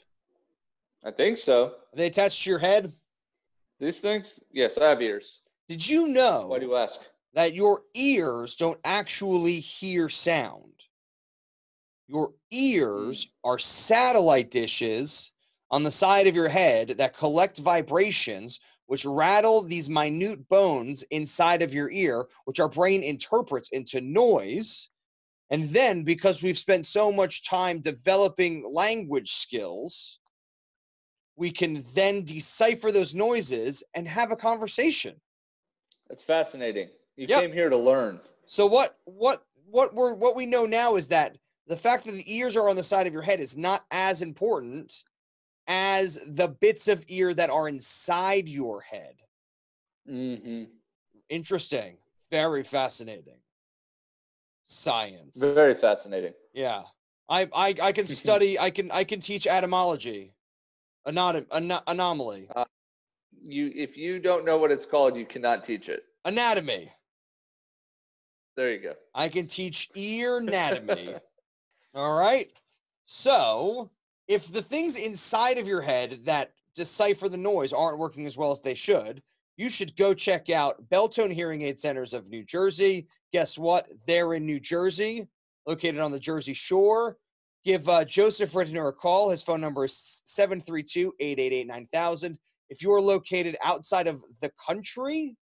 I 1.04 1.12
think 1.12 1.38
so. 1.38 1.66
Are 1.68 1.96
they 1.96 2.08
attached 2.08 2.44
to 2.44 2.50
your 2.50 2.60
head? 2.60 2.94
These 3.80 4.00
things? 4.02 4.40
Yes, 4.52 4.78
I 4.78 4.90
have 4.90 5.02
ears. 5.02 5.40
Did 5.68 5.88
you 5.88 6.08
know 6.08 6.48
Why 6.48 6.60
do 6.60 6.66
you 6.68 6.76
ask? 6.76 7.02
that 7.34 7.54
your 7.54 7.84
ears 7.94 8.56
don't 8.56 8.80
actually 8.84 9.60
hear 9.60 10.10
sound? 10.10 10.86
Your 12.08 12.34
ears 12.52 13.28
are 13.44 13.60
satellite 13.60 14.52
dishes 14.52 15.32
on 15.72 15.84
the 15.84 15.92
side 15.92 16.28
of 16.28 16.36
your 16.36 16.50
head 16.50 16.90
that 16.98 17.16
collect 17.16 17.60
vibrations, 17.60 18.60
which 18.90 19.06
rattle 19.06 19.62
these 19.62 19.88
minute 19.88 20.50
bones 20.50 21.04
inside 21.12 21.62
of 21.62 21.72
your 21.72 21.92
ear, 21.92 22.26
which 22.46 22.60
our 22.60 22.68
brain 22.68 23.04
interprets 23.04 23.70
into 23.70 24.02
noise. 24.02 24.90
And 25.52 25.66
then, 25.66 26.04
because 26.04 26.42
we've 26.42 26.58
spent 26.58 26.88
so 26.88 27.12
much 27.12 27.48
time 27.48 27.82
developing 27.82 28.68
language 28.74 29.34
skills, 29.34 30.18
we 31.36 31.52
can 31.52 31.86
then 31.94 32.26
decipher 32.26 32.92
those 32.92 33.14
noises 33.14 33.84
and 33.94 34.08
have 34.08 34.32
a 34.32 34.36
conversation. 34.36 35.22
That's 36.08 36.24
fascinating. 36.24 36.90
You 37.16 37.28
Yep. 37.30 37.42
came 37.42 37.52
here 37.54 37.70
to 37.70 37.78
learn. 37.78 38.20
So 38.48 38.66
what 38.66 38.98
what 39.06 39.46
what 39.68 39.94
we're 39.94 40.16
what 40.16 40.36
we 40.36 40.48
know 40.48 40.66
now 40.66 40.96
is 40.96 41.08
that 41.10 41.38
the 41.68 41.78
fact 41.78 42.06
that 42.06 42.14
the 42.14 42.36
ears 42.36 42.58
are 42.58 42.68
on 42.68 42.76
the 42.76 42.84
side 42.84 43.06
of 43.06 43.14
your 43.14 43.22
head 43.22 43.40
is 43.40 43.56
not 43.56 43.86
as 43.92 44.24
important 44.24 45.04
as 45.70 46.20
the 46.28 46.48
bits 46.48 46.88
of 46.88 47.06
ear 47.08 47.34
that 47.36 47.52
are 47.52 47.70
inside 47.70 48.50
your 48.50 48.82
head. 48.82 49.16
Mm-hmm. 50.10 50.64
Interesting. 51.30 51.98
Very 52.32 52.64
fascinating. 52.64 53.38
Science. 54.66 55.38
Very 55.56 55.76
fascinating. 55.76 56.34
Yeah. 56.54 56.82
I 57.30 57.48
I 57.54 57.76
I 57.82 57.92
can 57.92 58.08
study 58.22 58.60
I 58.60 58.72
can 58.72 58.92
I 58.92 59.04
can 59.04 59.20
teach 59.20 59.46
etymology. 59.48 60.34
Anom- 61.08 61.46
ano- 61.52 61.82
anomaly. 61.88 62.50
You, 63.42 63.72
if 63.74 63.96
you 63.96 64.20
don't 64.20 64.44
know 64.44 64.58
what 64.58 64.70
it's 64.70 64.86
called, 64.86 65.16
you 65.16 65.26
cannot 65.26 65.64
teach 65.64 65.88
it. 65.88 66.04
Anatomy. 66.26 66.92
There 68.58 68.72
you 68.72 68.80
go. 68.80 68.94
I 69.16 69.30
can 69.30 69.48
teach 69.48 69.90
ear 69.96 70.40
anatomy. 70.40 71.16
All 71.96 72.14
right. 72.16 72.52
So, 73.04 73.90
if 74.30 74.48
the 74.54 74.62
things 74.62 74.96
inside 74.96 75.58
of 75.58 75.68
your 75.68 75.82
head 75.82 76.20
that 76.26 76.52
decipher 76.76 77.28
the 77.28 77.38
noise 77.38 77.74
aren't 77.74 77.98
working 77.98 78.28
as 78.28 78.38
well 78.38 78.52
as 78.52 78.62
they 78.62 78.76
should, 78.76 79.22
you 79.58 79.70
should 79.70 79.98
go 79.98 80.14
check 80.14 80.50
out 80.50 80.88
Beltone 80.90 81.34
Hearing 81.34 81.64
Aid 81.64 81.78
Centers 81.80 82.14
of 82.14 82.30
New 82.30 82.46
Jersey. 82.46 83.08
Guess 83.34 83.58
what? 83.58 83.90
They're 84.08 84.36
in 84.36 84.46
New 84.46 84.60
Jersey, 84.60 85.28
located 85.66 86.00
on 86.00 86.12
the 86.12 86.20
Jersey 86.20 86.54
Shore. 86.54 87.18
Give 87.66 87.90
uh, 87.90 88.06
Joseph 88.06 88.54
Rittner 88.54 88.88
a 88.88 88.94
call. 88.94 89.32
His 89.32 89.44
phone 89.44 89.60
number 89.60 89.84
is 89.84 90.22
732 90.26 91.12
888 91.20 91.68
9000. 91.68 92.40
If 92.70 92.84
you're 92.84 93.02
located 93.02 93.58
outside 93.64 94.08
of 94.08 94.24
the 94.42 94.52
country, 94.66 95.36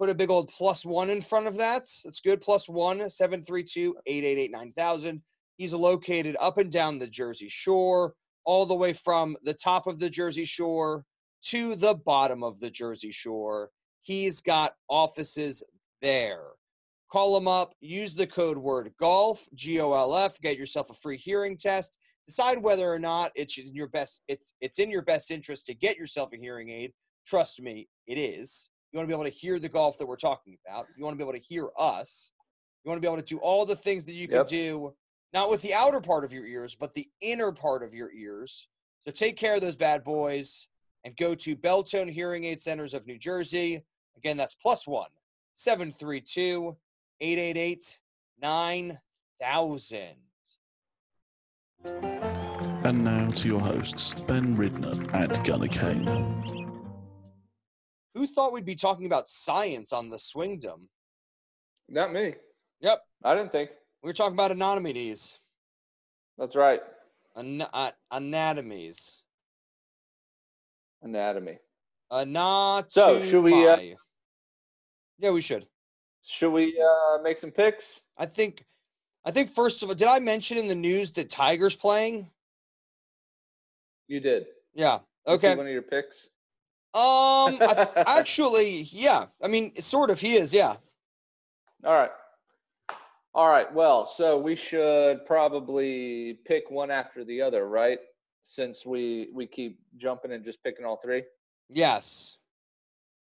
put 0.00 0.08
a 0.08 0.14
big 0.14 0.30
old 0.30 0.48
plus 0.48 0.84
one 0.84 1.10
in 1.10 1.20
front 1.20 1.46
of 1.46 1.58
that. 1.58 1.82
That's 2.04 2.20
good. 2.20 2.40
Plus 2.40 2.68
one, 2.68 3.08
732 3.08 3.96
888 4.06 4.50
9000. 4.50 5.22
He's 5.62 5.72
located 5.72 6.36
up 6.40 6.58
and 6.58 6.72
down 6.72 6.98
the 6.98 7.06
Jersey 7.06 7.48
Shore, 7.48 8.14
all 8.44 8.66
the 8.66 8.74
way 8.74 8.92
from 8.92 9.36
the 9.44 9.54
top 9.54 9.86
of 9.86 10.00
the 10.00 10.10
Jersey 10.10 10.44
Shore 10.44 11.04
to 11.50 11.76
the 11.76 11.94
bottom 11.94 12.42
of 12.42 12.58
the 12.58 12.68
Jersey 12.68 13.12
Shore. 13.12 13.70
He's 14.00 14.40
got 14.40 14.74
offices 14.90 15.62
there. 16.00 16.46
Call 17.12 17.36
him 17.36 17.46
up, 17.46 17.76
use 17.80 18.12
the 18.12 18.26
code 18.26 18.58
word 18.58 18.92
golf, 18.98 19.46
G 19.54 19.80
O 19.80 19.92
L 19.92 20.16
F, 20.16 20.40
get 20.40 20.58
yourself 20.58 20.90
a 20.90 20.94
free 20.94 21.16
hearing 21.16 21.56
test. 21.56 21.96
Decide 22.26 22.60
whether 22.60 22.92
or 22.92 22.98
not 22.98 23.30
it's 23.36 23.56
in 23.56 23.72
your 23.72 23.86
best 23.86 24.22
it's 24.26 24.54
it's 24.60 24.80
in 24.80 24.90
your 24.90 25.02
best 25.02 25.30
interest 25.30 25.66
to 25.66 25.74
get 25.74 25.96
yourself 25.96 26.32
a 26.32 26.38
hearing 26.38 26.70
aid. 26.70 26.92
Trust 27.24 27.62
me, 27.62 27.88
it 28.08 28.18
is. 28.18 28.68
You 28.90 28.98
want 28.98 29.08
to 29.08 29.14
be 29.14 29.20
able 29.20 29.30
to 29.30 29.38
hear 29.38 29.60
the 29.60 29.68
golf 29.68 29.96
that 29.98 30.06
we're 30.06 30.16
talking 30.16 30.58
about. 30.66 30.88
You 30.96 31.04
want 31.04 31.14
to 31.16 31.18
be 31.18 31.22
able 31.22 31.38
to 31.38 31.46
hear 31.46 31.68
us. 31.78 32.32
You 32.82 32.88
want 32.88 33.00
to 33.00 33.06
be 33.06 33.06
able 33.06 33.22
to 33.22 33.34
do 33.34 33.38
all 33.38 33.64
the 33.64 33.76
things 33.76 34.04
that 34.06 34.14
you 34.14 34.26
can 34.26 34.44
do 34.44 34.92
not 35.32 35.50
with 35.50 35.62
the 35.62 35.74
outer 35.74 36.00
part 36.00 36.24
of 36.24 36.32
your 36.32 36.46
ears, 36.46 36.74
but 36.74 36.94
the 36.94 37.08
inner 37.20 37.52
part 37.52 37.82
of 37.82 37.94
your 37.94 38.12
ears. 38.12 38.68
So 39.04 39.10
take 39.10 39.36
care 39.36 39.54
of 39.54 39.60
those 39.60 39.76
bad 39.76 40.04
boys 40.04 40.68
and 41.04 41.16
go 41.16 41.34
to 41.34 41.56
Beltone 41.56 42.10
Hearing 42.10 42.44
Aid 42.44 42.60
Centers 42.60 42.94
of 42.94 43.06
New 43.06 43.18
Jersey. 43.18 43.84
Again, 44.16 44.36
that's 44.36 44.54
plus 44.54 44.86
one 44.86 45.08
732 45.54 46.76
888 47.20 48.00
9000. 48.40 50.00
And 52.84 53.04
now 53.04 53.30
to 53.30 53.48
your 53.48 53.60
hosts, 53.60 54.14
Ben 54.14 54.56
Ridner 54.56 55.12
and 55.14 55.44
Gunnar 55.44 55.68
Kane. 55.68 56.70
Who 58.14 58.26
thought 58.26 58.52
we'd 58.52 58.64
be 58.64 58.74
talking 58.74 59.06
about 59.06 59.28
science 59.28 59.92
on 59.92 60.10
the 60.10 60.18
swingdom? 60.18 60.88
Not 61.88 62.12
me. 62.12 62.34
Yep. 62.80 63.00
I 63.24 63.34
didn't 63.34 63.52
think. 63.52 63.70
We 64.02 64.08
were 64.08 64.12
talking 64.14 64.34
about 64.34 64.50
anatomies. 64.50 65.38
That's 66.36 66.56
right. 66.56 66.80
An- 67.36 67.62
uh, 67.72 67.92
anatomies. 68.10 69.22
Anatomy. 71.02 71.58
Anatomy. 72.10 72.88
So, 72.90 73.22
should 73.22 73.42
we, 73.42 73.66
uh, 73.66 73.78
yeah, 75.18 75.30
we 75.30 75.40
should. 75.40 75.66
Should 76.24 76.50
we 76.50 76.80
uh, 76.80 77.22
make 77.22 77.38
some 77.38 77.50
picks? 77.50 78.02
I 78.18 78.26
think. 78.26 78.64
I 79.24 79.30
think 79.30 79.50
first 79.50 79.82
of 79.82 79.88
all, 79.88 79.94
did 79.94 80.08
I 80.08 80.18
mention 80.18 80.58
in 80.58 80.66
the 80.66 80.74
news 80.74 81.12
that 81.12 81.30
Tiger's 81.30 81.76
playing? 81.76 82.28
You 84.08 84.18
did. 84.20 84.46
Yeah. 84.74 84.96
Is 85.28 85.40
he 85.40 85.46
Okay. 85.48 85.54
one 85.56 85.66
of 85.66 85.72
your 85.72 85.82
picks. 85.82 86.28
Um. 86.94 87.58
I 87.60 87.88
actually, 88.18 88.82
yeah. 88.90 89.26
I 89.40 89.46
mean, 89.48 89.74
sort 89.80 90.10
of. 90.10 90.20
He 90.20 90.34
is. 90.34 90.52
Yeah. 90.52 90.76
All 91.84 91.92
right. 91.94 92.10
All 93.34 93.48
right. 93.48 93.72
Well, 93.72 94.04
so 94.04 94.38
we 94.38 94.54
should 94.54 95.24
probably 95.24 96.38
pick 96.44 96.70
one 96.70 96.90
after 96.90 97.24
the 97.24 97.40
other, 97.40 97.66
right? 97.68 97.98
Since 98.42 98.84
we 98.84 99.28
we 99.32 99.46
keep 99.46 99.78
jumping 99.96 100.32
and 100.32 100.44
just 100.44 100.62
picking 100.62 100.84
all 100.84 100.96
three. 100.96 101.22
Yes. 101.70 102.36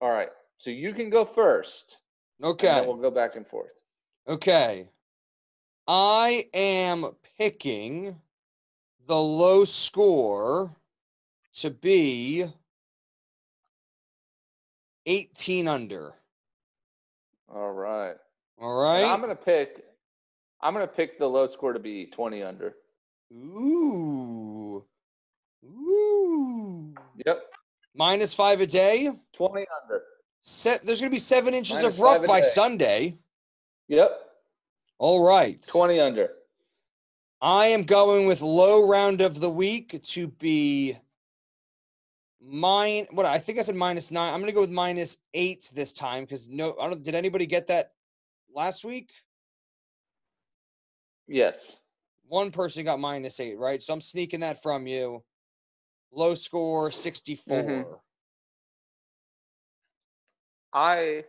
All 0.00 0.10
right. 0.10 0.30
So 0.56 0.70
you 0.70 0.92
can 0.92 1.10
go 1.10 1.24
first. 1.24 1.98
and 2.40 2.48
Okay. 2.52 2.66
then 2.68 2.86
we'll 2.86 2.96
go 2.96 3.10
back 3.10 3.36
and 3.36 3.46
forth. 3.46 3.80
Okay. 4.26 4.88
I 5.86 6.46
am 6.54 7.06
picking 7.38 8.20
the 9.06 9.18
low 9.20 9.64
score 9.64 10.74
to 11.54 11.70
be 11.70 12.44
18 15.06 15.68
under. 15.68 16.14
All 17.52 17.72
right. 17.72 18.14
All 18.60 18.80
right. 18.80 19.04
I'm 19.04 19.20
gonna 19.20 19.34
pick. 19.34 19.84
I'm 20.62 20.74
gonna 20.74 20.86
pick 20.86 21.18
the 21.18 21.28
low 21.28 21.46
score 21.46 21.72
to 21.72 21.78
be 21.78 22.06
20 22.06 22.42
under. 22.42 22.74
Ooh. 23.32 24.84
Ooh. 25.64 26.94
Yep. 27.24 27.42
Minus 27.94 28.34
five 28.34 28.60
a 28.60 28.66
day. 28.66 29.10
20 29.32 29.66
under. 29.82 30.02
Se- 30.42 30.78
there's 30.84 31.00
going 31.00 31.10
to 31.10 31.14
be 31.14 31.18
seven 31.18 31.54
inches 31.54 31.76
Minus 31.76 31.94
of 31.94 32.00
rough 32.00 32.26
by 32.26 32.40
day. 32.40 32.46
Sunday. 32.46 33.18
Yep. 33.88 34.10
All 34.98 35.24
right. 35.24 35.62
20 35.66 36.00
under. 36.00 36.30
I 37.42 37.66
am 37.66 37.84
going 37.84 38.26
with 38.26 38.42
low 38.42 38.86
round 38.86 39.20
of 39.20 39.40
the 39.40 39.50
week 39.50 40.02
to 40.02 40.28
be 40.28 40.96
mine. 42.40 43.06
What 43.12 43.26
I 43.26 43.38
think 43.38 43.58
I 43.58 43.62
said 43.62 43.76
minus 43.76 44.10
nine. 44.10 44.32
I'm 44.32 44.40
going 44.40 44.50
to 44.50 44.54
go 44.54 44.60
with 44.60 44.70
minus 44.70 45.18
eight 45.34 45.70
this 45.74 45.92
time 45.92 46.24
because 46.24 46.48
no, 46.48 46.76
I 46.80 46.88
don't. 46.88 47.02
Did 47.02 47.14
anybody 47.14 47.46
get 47.46 47.66
that 47.68 47.92
last 48.54 48.84
week? 48.84 49.10
Yes. 51.30 51.78
One 52.26 52.50
person 52.50 52.84
got 52.84 52.98
minus 52.98 53.38
eight, 53.38 53.56
right? 53.56 53.80
So 53.80 53.94
I'm 53.94 54.00
sneaking 54.00 54.40
that 54.40 54.60
from 54.60 54.88
you. 54.88 55.22
Low 56.12 56.34
score 56.34 56.90
64. 56.90 57.62
Mm-hmm. 57.62 57.92
I. 60.74 61.24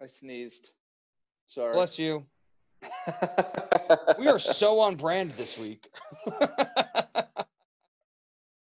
I 0.00 0.06
sneezed. 0.06 0.72
Sorry. 1.46 1.72
Bless 1.72 1.98
you. 1.98 2.26
We 4.18 4.28
are 4.28 4.38
so 4.38 4.78
on 4.80 4.94
brand 4.94 5.32
this 5.32 5.58
week. 5.58 5.88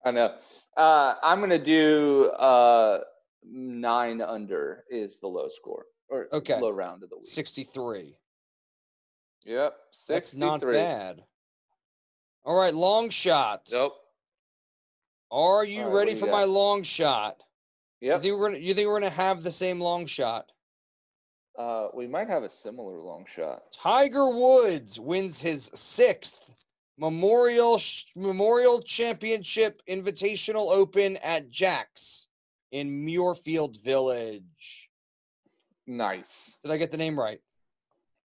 I 0.05 0.11
know. 0.11 0.33
Uh, 0.77 1.15
I'm 1.21 1.41
gonna 1.41 1.59
do 1.59 2.31
uh, 2.37 2.99
nine 3.43 4.21
under 4.21 4.85
is 4.89 5.19
the 5.19 5.27
low 5.27 5.49
score 5.49 5.83
or 6.11 6.27
Okay. 6.33 6.59
low 6.59 6.69
round 6.69 7.03
of 7.03 7.09
the 7.09 7.17
week. 7.17 7.25
63. 7.25 8.17
Yep. 9.45 9.75
That's 10.07 10.35
not 10.35 10.61
bad. 10.61 11.23
All 12.43 12.55
right, 12.55 12.73
long 12.73 13.09
shot. 13.09 13.69
Nope. 13.71 13.95
Are 15.31 15.63
you 15.63 15.83
right, 15.85 15.93
ready 15.93 16.15
for 16.15 16.25
got? 16.25 16.31
my 16.33 16.43
long 16.43 16.83
shot? 16.83 17.41
Yeah. 18.01 18.15
You 18.17 18.21
think 18.21 18.37
we're 18.37 18.47
gonna 18.49 18.59
you 18.59 18.73
think 18.73 18.87
we're 18.87 18.99
gonna 18.99 19.09
have 19.09 19.41
the 19.41 19.51
same 19.51 19.79
long 19.79 20.05
shot? 20.05 20.51
Uh, 21.57 21.87
we 21.93 22.07
might 22.07 22.27
have 22.27 22.43
a 22.43 22.49
similar 22.49 22.97
long 22.99 23.25
shot. 23.27 23.71
Tiger 23.71 24.29
Woods 24.29 24.99
wins 24.99 25.41
his 25.41 25.71
sixth 25.73 26.65
Memorial 26.97 27.79
Memorial 28.15 28.81
Championship 28.81 29.81
Invitational 29.87 30.71
Open 30.71 31.17
at 31.17 31.49
Jack's 31.49 32.27
in 32.71 33.05
Muirfield 33.05 33.81
Village. 33.83 34.89
Nice. 35.87 36.57
Did 36.63 36.71
I 36.71 36.77
get 36.77 36.91
the 36.91 36.97
name 36.97 37.19
right? 37.19 37.39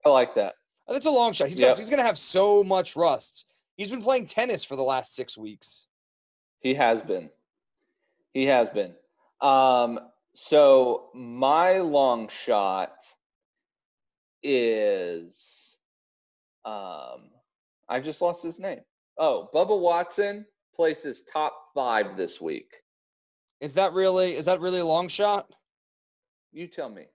I 0.06 0.10
like 0.10 0.36
that. 0.36 0.56
Oh, 0.88 0.94
that's 0.94 1.06
a 1.06 1.12
long 1.12 1.34
shot. 1.34 1.48
He's 1.48 1.60
Yep. 1.60 1.70
got, 1.70 1.78
he's 1.78 1.89
gonna 1.89 2.04
have 2.04 2.18
so 2.18 2.63
much 2.63 2.96
rust. 2.96 3.46
He's 3.78 3.89
been 3.89 4.02
playing 4.02 4.26
tennis 4.28 4.63
for 4.63 4.76
the 4.76 4.84
last 4.84 5.16
six 5.16 5.38
weeks. 5.38 5.88
He 6.60 6.74
has 6.76 7.02
been. 7.02 7.30
He 8.34 8.46
has 8.46 8.70
been. 8.70 8.94
Um, 9.42 10.00
so 10.34 11.10
my 11.13 11.78
long 11.80 12.28
shot 12.28 12.96
is 14.42 15.78
um 16.66 17.30
I 17.89 18.00
just 18.00 18.22
lost 18.22 18.44
his 18.44 18.60
name. 18.60 18.80
Oh, 19.18 19.50
Bubba 19.54 19.80
Watson 19.80 20.46
places 20.76 21.24
top 21.24 21.54
five 21.74 22.16
this 22.18 22.42
week. 22.42 22.72
Is 23.62 23.74
that 23.76 23.94
really 23.94 24.32
is 24.34 24.46
that 24.46 24.60
really 24.60 24.80
a 24.80 24.86
long 24.86 25.08
shot? 25.08 25.50
You 26.52 26.68
tell 26.68 26.89
me. 26.89 27.06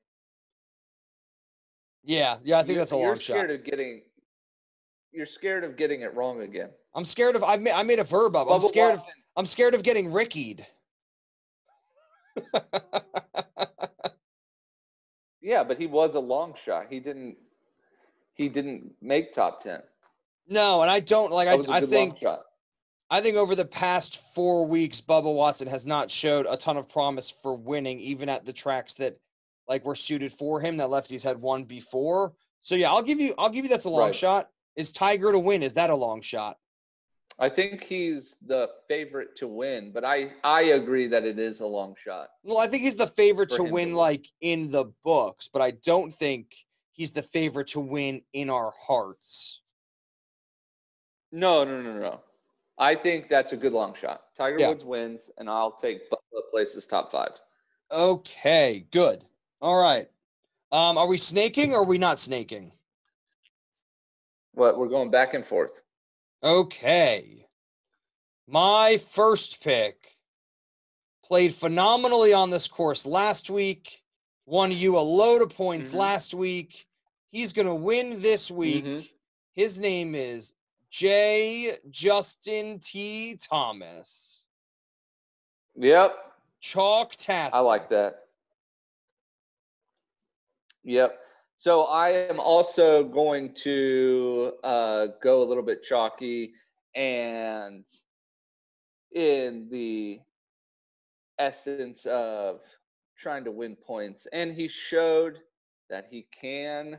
Yeah, 2.08 2.38
yeah, 2.42 2.58
I 2.58 2.62
think 2.62 2.72
You- 2.72 2.78
that's 2.78 2.92
a 2.92 2.96
long 2.96 3.18
shot. 3.18 3.34
You're 3.34 3.44
scared 3.44 3.50
of 3.50 3.64
getting 3.64 4.02
you're 5.12 5.26
scared 5.26 5.62
of 5.62 5.76
getting 5.76 6.00
it 6.00 6.14
wrong 6.14 6.40
again. 6.40 6.70
I'm 6.94 7.04
scared 7.04 7.36
of 7.36 7.44
I 7.44 7.58
made 7.58 7.74
I 7.74 7.82
made 7.82 7.98
a 7.98 8.04
verb 8.04 8.34
up. 8.34 8.50
I'm 8.50 8.60
Bubba 8.60 8.68
scared 8.68 8.94
of 8.94 9.02
I'm 9.36 9.44
scared 9.44 9.74
of 9.74 9.82
getting 9.82 10.10
rickied. 10.10 10.64
yeah, 15.42 15.62
but 15.62 15.76
he 15.76 15.86
was 15.86 16.14
a 16.14 16.20
long 16.20 16.54
shot. 16.54 16.86
He 16.88 16.98
didn't 16.98 17.36
he 18.32 18.48
didn't 18.48 18.90
make 19.02 19.34
top 19.34 19.62
ten. 19.62 19.82
no, 20.48 20.80
and 20.80 20.90
I 20.90 21.00
don't 21.00 21.30
like 21.30 21.46
That 21.48 21.68
I, 21.68 21.76
I 21.76 21.80
think. 21.82 22.24
I 23.10 23.20
think 23.20 23.36
over 23.36 23.54
the 23.54 23.64
past 23.66 24.22
four 24.34 24.66
weeks, 24.66 25.00
Bubba 25.00 25.34
Watson 25.34 25.66
has 25.68 25.84
not 25.86 26.10
showed 26.10 26.46
a 26.48 26.56
ton 26.58 26.76
of 26.76 26.88
promise 26.88 27.30
for 27.30 27.54
winning, 27.54 28.00
even 28.00 28.28
at 28.28 28.44
the 28.44 28.52
tracks 28.52 28.94
that 28.94 29.18
like 29.68 29.84
were 29.84 29.94
suited 29.94 30.32
for 30.32 30.60
him 30.60 30.76
that 30.78 30.88
lefties 30.88 31.22
had 31.22 31.38
won 31.40 31.64
before. 31.64 32.32
So 32.60 32.74
yeah, 32.74 32.90
I'll 32.90 33.02
give 33.02 33.20
you 33.20 33.34
I'll 33.38 33.50
give 33.50 33.64
you 33.64 33.68
that's 33.70 33.84
a 33.84 33.90
long 33.90 34.06
Right. 34.06 34.14
shot. 34.14 34.50
Is 34.76 34.92
Tiger 34.92 35.32
to 35.32 35.38
win? 35.38 35.62
Is 35.62 35.74
that 35.74 35.90
a 35.90 35.96
long 35.96 36.20
shot? 36.20 36.58
I 37.40 37.48
think 37.48 37.84
he's 37.84 38.36
the 38.44 38.68
favorite 38.88 39.36
to 39.36 39.46
win, 39.46 39.92
but 39.92 40.04
I 40.04 40.32
I 40.42 40.62
agree 40.62 41.06
that 41.08 41.24
it 41.24 41.38
is 41.38 41.60
a 41.60 41.66
long 41.66 41.94
shot. 42.02 42.30
Well, 42.42 42.58
I 42.58 42.66
think 42.66 42.82
he's 42.82 42.96
the 42.96 43.06
favorite 43.06 43.50
to 43.50 43.62
him 43.62 43.66
to 43.68 43.72
win 43.72 43.88
win. 43.90 43.94
like 43.96 44.26
in 44.40 44.70
the 44.72 44.86
books, 45.04 45.48
but 45.52 45.62
I 45.62 45.70
don't 45.72 46.12
think 46.12 46.52
he's 46.92 47.12
the 47.12 47.22
favorite 47.22 47.68
to 47.68 47.80
win 47.80 48.22
in 48.32 48.50
our 48.50 48.72
hearts. 48.86 49.60
No, 51.30 51.62
no, 51.64 51.80
no, 51.82 51.92
no. 51.98 52.20
I 52.78 52.94
think 52.94 53.28
that's 53.28 53.52
a 53.52 53.56
good 53.56 53.72
long 53.72 53.94
shot. 53.94 54.22
Tiger 54.36 54.58
Yeah. 54.58 54.68
Woods 54.70 54.84
wins, 54.84 55.30
and 55.36 55.48
I'll 55.50 55.72
take 55.72 56.10
Bubba 56.10 56.40
places 56.50 56.86
top 56.86 57.12
five. 57.12 57.32
Okay, 57.90 58.86
good. 58.92 59.24
All 59.60 59.80
right. 59.80 60.08
Um, 60.70 60.98
are 60.98 61.06
we 61.08 61.16
snaking 61.18 61.74
or 61.74 61.78
are 61.80 61.84
we 61.84 61.98
not 61.98 62.18
snaking? 62.18 62.72
What? 64.52 64.78
We're 64.78 64.88
going 64.88 65.10
back 65.10 65.34
and 65.34 65.46
forth. 65.46 65.82
Okay. 66.42 67.46
My 68.46 68.98
first 68.98 69.62
pick 69.62 70.16
played 71.24 71.54
phenomenally 71.54 72.32
on 72.32 72.50
this 72.50 72.68
course 72.68 73.04
last 73.04 73.50
week, 73.50 74.02
won 74.46 74.72
you 74.72 74.96
a 74.96 75.00
load 75.00 75.42
of 75.42 75.54
points 75.54 75.90
Mhm. 75.90 75.94
last 75.98 76.34
week. 76.34 76.86
He's 77.30 77.52
going 77.52 77.66
to 77.66 77.74
win 77.74 78.22
this 78.22 78.50
week. 78.50 78.84
Mhm. 78.84 79.10
His 79.54 79.78
name 79.78 80.14
is 80.14 80.54
J. 80.88 81.76
Justin 81.90 82.78
T. 82.78 83.36
Thomas. 83.36 84.46
Yep, 85.74 86.16
Chalk 86.60 87.14
Task. 87.16 87.54
I 87.54 87.60
like 87.60 87.90
that. 87.90 88.27
Yep. 90.88 91.20
So 91.58 91.82
I 91.82 92.08
am 92.08 92.40
also 92.40 93.04
going 93.04 93.52
to 93.56 94.54
uh, 94.64 95.08
go 95.22 95.42
a 95.42 95.44
little 95.44 95.62
bit 95.62 95.82
chalky 95.82 96.54
and 96.94 97.84
in 99.12 99.68
the 99.70 100.20
essence 101.38 102.06
of 102.06 102.62
trying 103.18 103.44
to 103.44 103.50
win 103.50 103.76
points. 103.76 104.26
And 104.32 104.54
he 104.54 104.66
showed 104.66 105.40
that 105.90 106.06
he 106.10 106.26
can 106.32 106.98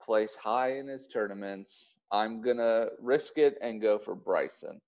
place 0.00 0.36
high 0.36 0.78
in 0.78 0.86
his 0.86 1.08
tournaments. 1.08 1.96
I'm 2.12 2.40
going 2.40 2.58
to 2.58 2.90
risk 3.02 3.36
it 3.36 3.58
and 3.62 3.82
go 3.82 3.98
for 3.98 4.14
Bryson. 4.14 4.80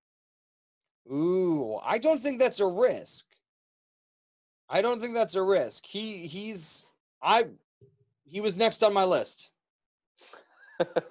Ooh, 1.10 1.80
I 1.82 1.98
don't 1.98 2.20
think 2.20 2.38
that's 2.38 2.60
a 2.60 2.66
risk. 2.66 3.24
I 4.68 4.82
don't 4.82 5.00
think 5.00 5.14
that's 5.14 5.34
a 5.34 5.42
risk. 5.42 5.84
He 5.84 6.28
he's 6.28 6.84
I 7.22 7.46
he 8.28 8.40
was 8.40 8.56
next 8.56 8.82
on 8.82 8.92
my 8.92 9.04
list. 9.04 9.50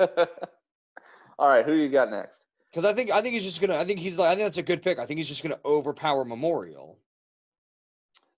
All 1.39 1.47
right, 1.49 1.65
who 1.65 1.73
you 1.73 1.89
got 1.89 2.09
next? 2.09 2.41
Because 2.71 2.85
I 2.85 2.93
think 2.93 3.11
I 3.11 3.21
think 3.21 3.33
he's 3.33 3.43
just 3.43 3.61
gonna 3.61 3.77
I 3.77 3.83
think 3.83 3.99
he's 3.99 4.17
like 4.19 4.29
I 4.29 4.35
think 4.35 4.45
that's 4.45 4.57
a 4.57 4.63
good 4.63 4.81
pick. 4.81 4.99
I 4.99 5.05
think 5.05 5.17
he's 5.17 5.27
just 5.27 5.43
gonna 5.43 5.59
overpower 5.65 6.25
Memorial. 6.25 6.99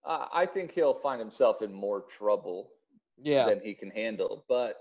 Uh, 0.05 0.27
I 0.33 0.45
think 0.45 0.71
he'll 0.71 0.93
find 0.93 1.19
himself 1.19 1.61
in 1.61 1.73
more 1.73 2.01
trouble 2.01 2.69
Yeah. 3.21 3.45
than 3.45 3.59
he 3.59 3.73
can 3.73 3.91
handle. 3.91 4.45
But 4.47 4.75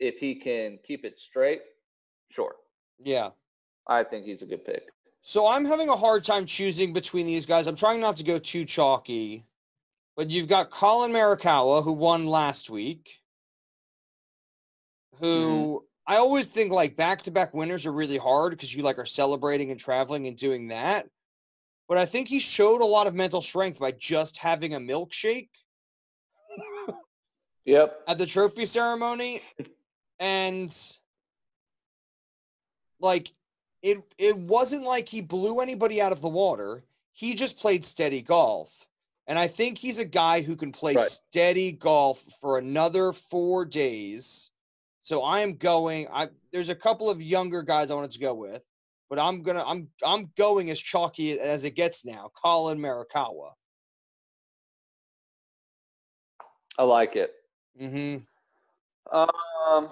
if 0.00 0.18
he 0.18 0.34
can 0.34 0.78
keep 0.84 1.04
it 1.04 1.20
straight, 1.20 1.62
sure. 2.30 2.56
Yeah. 2.98 3.30
I 3.86 4.02
think 4.02 4.24
he's 4.24 4.42
a 4.42 4.46
good 4.46 4.64
pick. 4.64 4.90
So 5.22 5.46
I'm 5.46 5.64
having 5.64 5.88
a 5.88 5.96
hard 5.96 6.24
time 6.24 6.46
choosing 6.46 6.92
between 6.92 7.26
these 7.26 7.46
guys. 7.46 7.66
I'm 7.66 7.76
trying 7.76 8.00
not 8.00 8.16
to 8.16 8.24
go 8.24 8.38
too 8.38 8.64
chalky, 8.64 9.44
but 10.16 10.30
you've 10.30 10.48
got 10.48 10.70
Collin 10.70 11.12
Morikawa 11.12 11.82
who 11.84 11.92
won 11.92 12.26
last 12.26 12.70
week. 12.70 13.10
Mm-hmm. 15.20 15.24
Who 15.24 15.84
I 16.06 16.16
always 16.16 16.48
think 16.48 16.70
like 16.70 16.96
back-to-back 16.96 17.52
winners 17.52 17.84
are 17.86 17.92
really 17.92 18.16
hard 18.18 18.52
because 18.52 18.74
you 18.74 18.82
like 18.82 18.98
are 18.98 19.06
celebrating 19.06 19.70
and 19.70 19.80
traveling 19.80 20.26
and 20.26 20.36
doing 20.36 20.68
that. 20.68 21.08
But 21.88 21.98
I 21.98 22.06
think 22.06 22.28
he 22.28 22.38
showed 22.38 22.80
a 22.80 22.84
lot 22.84 23.06
of 23.06 23.14
mental 23.14 23.40
strength 23.42 23.78
by 23.78 23.92
just 23.92 24.38
having 24.38 24.74
a 24.74 24.78
milkshake 24.80 25.48
Yep. 27.64 28.02
at 28.06 28.18
the 28.18 28.26
trophy 28.26 28.64
ceremony 28.64 29.42
and 30.20 30.72
like 33.00 33.32
it 33.82 33.98
it 34.18 34.38
wasn't 34.38 34.84
like 34.84 35.08
he 35.08 35.20
blew 35.20 35.58
anybody 35.60 36.00
out 36.00 36.12
of 36.12 36.20
the 36.20 36.28
water 36.28 36.84
he 37.12 37.34
just 37.34 37.58
played 37.58 37.84
steady 37.84 38.22
golf 38.22 38.86
and 39.26 39.36
i 39.36 39.48
think 39.48 39.78
he's 39.78 39.98
a 39.98 40.04
guy 40.04 40.42
who 40.42 40.54
can 40.54 40.70
play 40.70 40.94
Right. 40.94 41.04
steady 41.08 41.72
golf 41.72 42.24
for 42.40 42.56
another 42.56 43.12
4 43.12 43.64
days 43.64 44.52
so 45.06 45.22
i 45.22 45.38
am 45.38 45.54
going 45.54 46.08
i 46.12 46.26
there's 46.52 46.68
a 46.68 46.74
couple 46.74 47.08
of 47.08 47.22
younger 47.22 47.62
guys 47.62 47.92
i 47.92 47.94
wanted 47.94 48.10
to 48.10 48.18
go 48.18 48.34
with 48.34 48.66
but 49.08 49.20
i'm 49.20 49.40
gonna 49.40 49.62
i'm 49.64 49.86
i'm 50.04 50.32
going 50.36 50.68
as 50.68 50.80
chalky 50.80 51.38
as 51.38 51.64
it 51.64 51.76
gets 51.76 52.04
now 52.04 52.28
collin 52.42 52.78
morikawa 52.78 53.50
I 56.78 56.82
like 56.82 57.16
it. 57.16 57.32
mm-hmm 57.80 58.18
Um, 59.10 59.88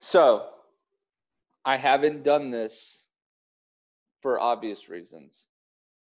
so 0.00 0.50
I 1.64 1.76
haven't 1.76 2.22
done 2.22 2.50
this 2.50 3.06
for 4.20 4.38
obvious 4.38 4.88
reasons, 4.88 5.46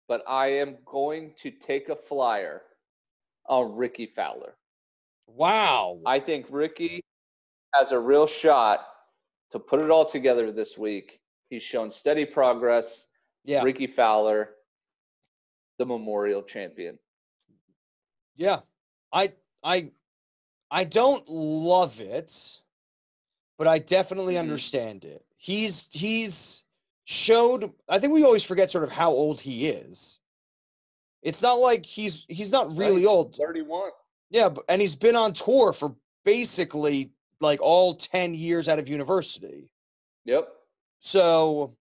but 0.06 0.22
I 0.28 0.48
am 0.48 0.76
going 0.84 1.32
to 1.38 1.50
take 1.50 1.88
a 1.88 1.96
flyer 1.96 2.62
on 3.48 3.74
Rickie 3.74 4.06
Fowler. 4.06 4.54
wow 5.26 5.98
I 6.06 6.20
think 6.20 6.46
Rickie 6.50 7.02
has 7.78 7.92
a 7.92 7.98
real 7.98 8.26
shot 8.26 8.86
to 9.50 9.58
put 9.58 9.80
it 9.80 9.90
all 9.90 10.04
together 10.04 10.52
this 10.52 10.78
week. 10.78 11.20
He's 11.50 11.62
shown 11.62 11.90
steady 11.90 12.24
progress. 12.24 13.08
yeah 13.44 13.62
Rickie 13.62 13.86
Fowler, 13.86 14.50
the 15.78 15.84
Memorial 15.86 16.42
champion. 16.42 16.98
Yeah. 18.36 18.60
I 19.12 19.34
I 19.62 19.90
I 20.70 20.84
don't 20.84 21.28
love 21.28 22.00
it, 22.00 22.60
but 23.58 23.68
I 23.68 23.78
definitely 23.78 24.34
Mhm. 24.34 24.40
understand 24.40 25.04
it. 25.04 25.24
He's 25.36 25.88
he's 25.92 26.64
showed 27.04 27.72
I 27.88 27.98
think 27.98 28.12
we 28.12 28.24
always 28.24 28.44
forget 28.44 28.70
sort 28.70 28.84
of 28.84 28.90
how 28.92 29.10
old 29.12 29.40
he 29.40 29.68
is. 29.68 30.20
It's 31.22 31.42
not 31.42 31.54
like 31.54 31.84
he's 31.86 32.24
he's 32.28 32.50
not 32.50 32.76
really 32.76 33.04
Right. 33.04 33.10
old. 33.10 33.36
31. 33.36 33.90
Yeah, 34.30 34.48
but, 34.48 34.64
and 34.68 34.80
he's 34.82 34.96
been 34.96 35.16
on 35.16 35.32
tour 35.34 35.72
for 35.72 35.94
basically 36.24 37.12
like 37.40 37.60
all 37.62 37.94
10 37.94 38.34
years 38.34 38.68
out 38.68 38.78
of 38.78 38.88
university. 38.88 39.70
Yep. 40.24 40.48
So 41.00 41.76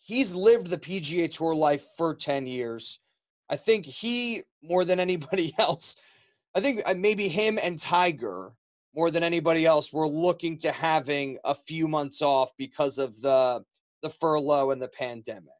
he's 0.00 0.34
lived 0.34 0.68
the 0.68 0.78
PGA 0.78 1.30
Tour 1.30 1.54
life 1.54 1.84
for 1.96 2.14
10 2.14 2.46
years. 2.46 3.00
I 3.48 3.56
think 3.56 3.84
he, 3.86 4.42
more 4.62 4.84
than 4.84 5.00
anybody 5.00 5.52
else, 5.58 5.96
I 6.54 6.60
think 6.60 6.82
uh, 6.86 6.94
maybe 6.96 7.28
him 7.28 7.58
and 7.62 7.78
Tiger, 7.78 8.52
more 8.94 9.10
than 9.10 9.22
anybody 9.22 9.66
else, 9.66 9.92
were 9.92 10.08
looking 10.08 10.56
to 10.58 10.72
having 10.72 11.38
a 11.44 11.54
few 11.54 11.86
months 11.88 12.22
off 12.22 12.50
because 12.56 12.98
of 12.98 13.20
the 13.20 13.64
the 14.02 14.10
furlough 14.10 14.70
and 14.70 14.80
the 14.80 14.88
pandemic. 14.88 15.52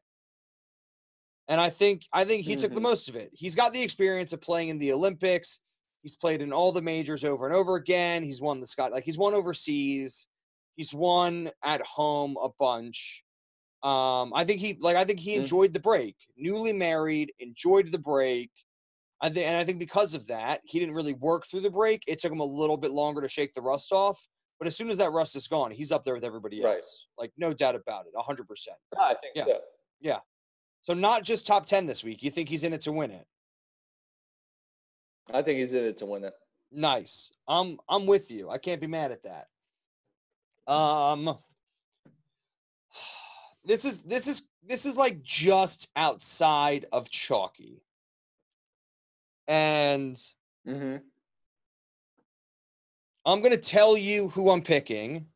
And 1.47 1.61
I 1.61 1.69
think 1.69 2.07
I 2.11 2.25
think 2.25 2.43
he 2.43 2.55
took 2.55 2.73
the 2.73 2.79
Mhm. 2.79 2.83
most 2.83 3.07
of 3.09 3.15
it. 3.15 3.29
He's 3.33 3.55
got 3.55 3.71
the 3.71 3.81
experience 3.83 4.33
of 4.33 4.41
playing 4.41 4.69
in 4.69 4.79
the 4.79 4.91
Olympics. 4.93 5.59
He's 6.03 6.15
played 6.17 6.41
in 6.41 6.51
all 6.51 6.71
the 6.71 6.81
majors 6.81 7.23
over 7.23 7.45
and 7.45 7.55
over 7.55 7.75
again. 7.75 8.23
He's 8.23 8.41
won 8.41 8.59
the 8.59 8.67
Scott 8.67 8.91
like 8.91 9.03
he's 9.03 9.17
won 9.17 9.33
overseas. 9.33 10.27
He's 10.75 10.93
won 10.93 11.51
at 11.63 11.81
home 11.81 12.37
a 12.41 12.49
bunch. 12.59 13.23
Um, 13.83 14.31
I 14.35 14.43
think 14.45 14.59
he 14.59 14.77
like 14.79 14.95
I 14.95 15.03
think 15.03 15.19
he 15.19 15.35
Mm. 15.35 15.39
enjoyed 15.41 15.73
the 15.73 15.79
break. 15.79 16.15
Newly 16.37 16.73
married, 16.73 17.33
enjoyed 17.39 17.91
the 17.91 17.99
break. 17.99 18.51
I 19.23 19.29
think, 19.29 19.45
and 19.45 19.55
I 19.57 19.63
think 19.63 19.77
because 19.77 20.15
of 20.15 20.25
that, 20.27 20.61
he 20.65 20.79
didn't 20.79 20.95
really 20.95 21.13
work 21.13 21.45
through 21.45 21.59
the 21.61 21.69
break. 21.69 22.01
It 22.07 22.19
took 22.19 22.31
him 22.31 22.39
a 22.39 22.45
little 22.45 22.77
bit 22.77 22.89
longer 22.91 23.21
to 23.21 23.29
shake 23.29 23.53
the 23.53 23.61
rust 23.61 23.91
off. 23.91 24.27
But 24.59 24.67
as 24.67 24.75
soon 24.75 24.89
as 24.89 24.97
that 24.97 25.11
rust 25.11 25.35
is 25.35 25.47
gone, 25.47 25.69
he's 25.71 25.91
up 25.91 26.03
there 26.03 26.13
with 26.15 26.23
everybody 26.23 26.61
Right. 26.63 26.73
else. 26.73 27.07
Like 27.17 27.31
no 27.37 27.53
doubt 27.53 27.75
about 27.75 28.05
it, 28.07 28.13
hundred 28.15 28.47
percent. 28.47 28.77
I 28.97 29.13
think 29.15 29.35
Yeah. 29.35 29.45
so. 29.45 29.61
Yeah. 29.99 30.19
So 30.83 30.93
not 30.93 31.23
just 31.23 31.45
top 31.45 31.67
ten 31.67 31.85
this 31.85 32.03
week. 32.03 32.23
You 32.23 32.31
think 32.31 32.49
he's 32.49 32.63
in 32.63 32.73
it 32.73 32.81
to 32.81 32.91
win 32.91 33.11
it? 33.11 33.27
I 35.33 35.41
think 35.41 35.59
he's 35.59 35.73
in 35.73 35.85
it 35.85 35.97
to 35.97 36.05
win 36.05 36.23
it. 36.23 36.33
Nice. 36.71 37.31
I'm 37.47 37.77
I'm 37.89 38.05
with 38.05 38.31
you. 38.31 38.49
I 38.49 38.57
can't 38.57 38.81
be 38.81 38.87
mad 38.87 39.11
at 39.11 39.23
that. 39.23 40.71
Um 40.71 41.25
this 43.65 43.85
is 43.85 44.01
this 44.03 44.27
is 44.27 44.47
this 44.63 44.85
is 44.85 44.95
like 44.95 45.21
just 45.21 45.89
outside 45.95 46.85
of 46.91 47.09
chalky. 47.09 47.83
And 49.47 50.17
Mm-hmm. 50.67 50.97
I'm 53.25 53.41
going 53.41 53.55
to 53.55 53.57
tell 53.57 53.97
you 53.97 54.29
who 54.29 54.49
I'm 54.49 54.61
picking. 54.61 55.27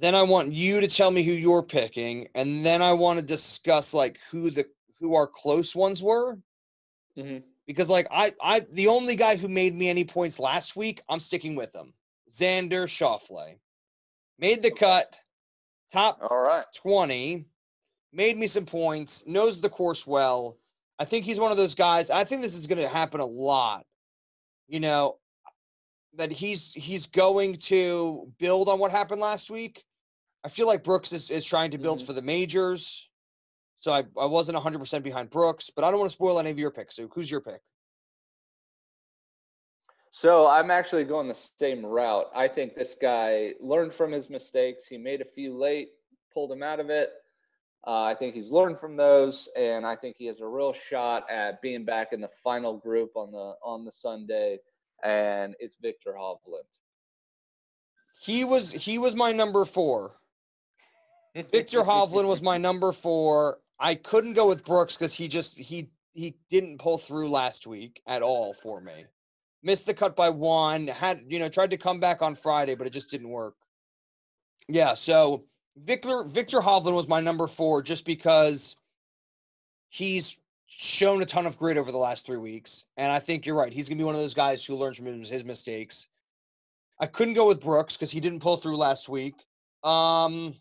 Then 0.00 0.14
I 0.14 0.22
want 0.22 0.52
you 0.52 0.80
to 0.80 0.88
tell 0.88 1.10
me 1.10 1.22
who 1.22 1.32
you're 1.32 1.62
picking 1.62 2.28
and 2.34 2.64
then 2.64 2.82
I 2.82 2.92
want 2.92 3.18
to 3.18 3.24
discuss 3.24 3.94
like 3.94 4.20
who 4.30 4.50
the 4.50 4.66
who 5.00 5.14
our 5.14 5.26
close 5.26 5.74
ones 5.74 6.02
were 6.02 6.38
Mm-hmm. 7.16 7.38
Because 7.68 7.88
like 7.88 8.08
I 8.10 8.32
I 8.42 8.60
the 8.72 8.88
only 8.88 9.14
guy 9.14 9.36
who 9.36 9.46
made 9.46 9.74
me 9.76 9.88
any 9.88 10.02
points 10.04 10.40
last 10.40 10.74
week, 10.74 11.00
I'm 11.08 11.20
sticking 11.20 11.54
with 11.54 11.72
him. 11.76 11.92
Xander 12.28 12.88
Schauffele. 12.88 13.58
Made 14.40 14.62
the 14.62 14.70
cut, 14.70 15.14
top 15.92 16.18
All 16.28 16.40
right. 16.42 16.64
20, 16.76 17.44
made 18.12 18.36
me 18.36 18.46
some 18.46 18.64
points, 18.66 19.24
knows 19.26 19.60
the 19.60 19.68
course 19.68 20.06
well. 20.06 20.56
I 20.98 21.04
think 21.04 21.24
he's 21.24 21.40
one 21.40 21.50
of 21.50 21.56
those 21.56 21.74
guys. 21.74 22.10
I 22.10 22.24
think 22.24 22.42
this 22.42 22.56
is 22.56 22.66
going 22.66 22.80
to 22.80 22.88
happen 22.88 23.20
a 23.20 23.26
lot. 23.26 23.84
You 24.68 24.80
know, 24.80 25.18
that 26.14 26.30
he's 26.32 26.72
he's 26.72 27.06
going 27.06 27.56
to 27.56 28.32
build 28.38 28.68
on 28.68 28.78
what 28.78 28.90
happened 28.92 29.20
last 29.20 29.50
week. 29.50 29.84
I 30.44 30.48
feel 30.48 30.66
like 30.66 30.84
Brooks 30.84 31.12
is, 31.12 31.30
is 31.30 31.44
trying 31.44 31.72
to 31.72 31.78
build 31.78 32.00
Mhm. 32.00 32.06
for 32.06 32.12
the 32.12 32.22
majors. 32.22 33.07
So 33.78 33.92
I, 33.92 34.02
I 34.20 34.26
wasn't 34.26 34.58
100% 34.58 35.02
behind 35.04 35.30
Brooks, 35.30 35.70
but 35.70 35.84
I 35.84 35.90
don't 35.90 36.00
want 36.00 36.10
to 36.10 36.14
spoil 36.14 36.38
any 36.40 36.50
of 36.50 36.58
your 36.58 36.72
picks. 36.72 36.96
So 36.96 37.08
who's 37.14 37.30
your 37.30 37.40
pick? 37.40 37.60
So 40.10 40.48
I'm 40.48 40.72
actually 40.72 41.04
going 41.04 41.28
the 41.28 41.34
same 41.34 41.86
route. 41.86 42.26
I 42.34 42.48
think 42.48 42.74
this 42.74 42.96
guy 43.00 43.52
learned 43.60 43.92
from 43.92 44.10
his 44.10 44.30
mistakes. 44.30 44.86
He 44.86 44.98
made 44.98 45.20
a 45.20 45.24
few 45.24 45.56
late, 45.56 45.90
pulled 46.34 46.50
him 46.50 46.62
out 46.62 46.80
of 46.80 46.90
it. 46.90 47.10
Uh, 47.86 48.02
I 48.02 48.16
think 48.16 48.34
he's 48.34 48.50
learned 48.50 48.78
from 48.78 48.96
those, 48.96 49.48
and 49.56 49.86
I 49.86 49.94
think 49.94 50.16
he 50.18 50.26
has 50.26 50.40
a 50.40 50.46
real 50.46 50.72
shot 50.72 51.30
at 51.30 51.62
being 51.62 51.84
back 51.84 52.12
in 52.12 52.20
the 52.20 52.30
final 52.42 52.76
group 52.76 53.12
on 53.14 53.30
the 53.30 53.54
on 53.62 53.84
the 53.84 53.92
Sunday. 53.92 54.58
And 55.04 55.54
it's 55.60 55.76
Viktor 55.80 56.14
Hovland. 56.18 56.66
He 58.20 58.42
was 58.42 58.72
he 58.72 58.98
was 58.98 59.14
my 59.14 59.30
number 59.30 59.64
four. 59.64 60.16
Viktor 61.36 61.82
Hovland 61.82 62.26
was 62.26 62.42
my 62.42 62.58
number 62.58 62.90
four. 62.92 63.58
I 63.80 63.94
couldn't 63.94 64.34
go 64.34 64.48
with 64.48 64.64
Brooks 64.64 64.96
because 64.96 65.14
he 65.14 65.28
just 65.28 65.56
he 65.56 65.90
he 66.12 66.36
didn't 66.50 66.78
pull 66.78 66.98
through 66.98 67.28
last 67.28 67.66
week 67.66 68.02
at 68.06 68.22
all 68.22 68.52
for 68.52 68.80
me. 68.80 69.04
missed 69.62 69.86
the 69.86 69.94
cut 69.94 70.16
by 70.16 70.30
one. 70.30 70.88
Had 70.88 71.24
you 71.28 71.38
know 71.38 71.48
tried 71.48 71.70
to 71.70 71.76
come 71.76 72.00
back 72.00 72.22
on 72.22 72.34
Friday, 72.34 72.74
but 72.74 72.86
it 72.86 72.92
just 72.92 73.10
didn't 73.10 73.28
work. 73.28 73.54
Yeah, 74.68 74.94
so 74.94 75.44
Victor 75.76 76.24
Viktor 76.24 76.60
Hovland 76.60 76.94
was 76.94 77.08
my 77.08 77.20
number 77.20 77.46
four 77.46 77.82
just 77.82 78.04
because 78.04 78.76
he's 79.88 80.38
shown 80.66 81.22
a 81.22 81.26
ton 81.26 81.46
of 81.46 81.58
grit 81.58 81.78
over 81.78 81.90
the 81.90 81.98
last 81.98 82.26
three 82.26 82.36
weeks, 82.36 82.84
and 82.96 83.10
I 83.10 83.18
think 83.18 83.46
you're 83.46 83.56
right. 83.56 83.72
He's 83.72 83.88
gonna 83.88 83.98
be 83.98 84.04
one 84.04 84.14
of 84.14 84.20
those 84.20 84.34
guys 84.34 84.64
who 84.64 84.76
learns 84.76 84.98
from 84.98 85.06
his, 85.06 85.44
mistakes. 85.44 86.08
I 87.00 87.06
couldn't 87.06 87.34
go 87.34 87.46
with 87.46 87.60
Brooks 87.60 87.96
because 87.96 88.10
he 88.10 88.20
didn't 88.20 88.40
pull 88.40 88.56
through 88.56 88.76
last 88.76 89.08
week. 89.08 89.34
Um, 89.84 90.54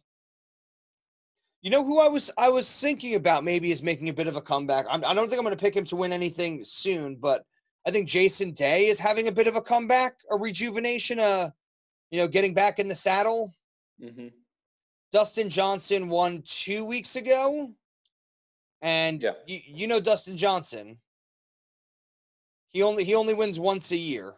you 1.67 1.71
know 1.71 1.83
who 1.83 1.99
I 1.99 2.07
was 2.07 2.31
I 2.37 2.47
was 2.47 2.79
thinking 2.79 3.15
about 3.15 3.43
maybe 3.43 3.71
is 3.71 3.83
making 3.83 4.07
a 4.07 4.13
bit 4.13 4.27
of 4.27 4.37
a 4.37 4.41
comeback. 4.41 4.85
I'm, 4.89 5.03
I 5.03 5.13
don't 5.13 5.27
think 5.27 5.37
I'm 5.37 5.43
going 5.43 5.53
to 5.53 5.61
pick 5.61 5.75
him 5.75 5.83
to 5.87 5.97
win 5.97 6.13
anything 6.13 6.63
soon, 6.63 7.17
but 7.17 7.43
I 7.85 7.91
think 7.91 8.07
Jason 8.07 8.53
Day 8.53 8.85
is 8.85 8.99
having 8.99 9.27
a 9.27 9.33
bit 9.33 9.47
of 9.47 9.57
a 9.57 9.61
comeback, 9.61 10.13
a 10.31 10.37
rejuvenation, 10.37 11.19
uh, 11.19 11.49
you 12.09 12.19
know, 12.19 12.27
getting 12.29 12.53
back 12.53 12.79
in 12.79 12.87
the 12.87 12.95
saddle. 12.95 13.53
Mm-hmm. 14.01 14.27
Dustin 15.11 15.49
Johnson 15.49 16.07
won 16.07 16.41
two 16.45 16.85
weeks 16.85 17.17
ago, 17.17 17.73
and 18.81 19.21
Yeah. 19.21 19.31
you, 19.45 19.59
you 19.65 19.87
know 19.87 19.99
Dustin 19.99 20.37
Johnson. 20.37 20.97
He 22.69 22.81
only 22.81 23.03
he 23.03 23.13
only 23.13 23.33
wins 23.33 23.59
once 23.59 23.91
a 23.91 23.97
year, 23.97 24.35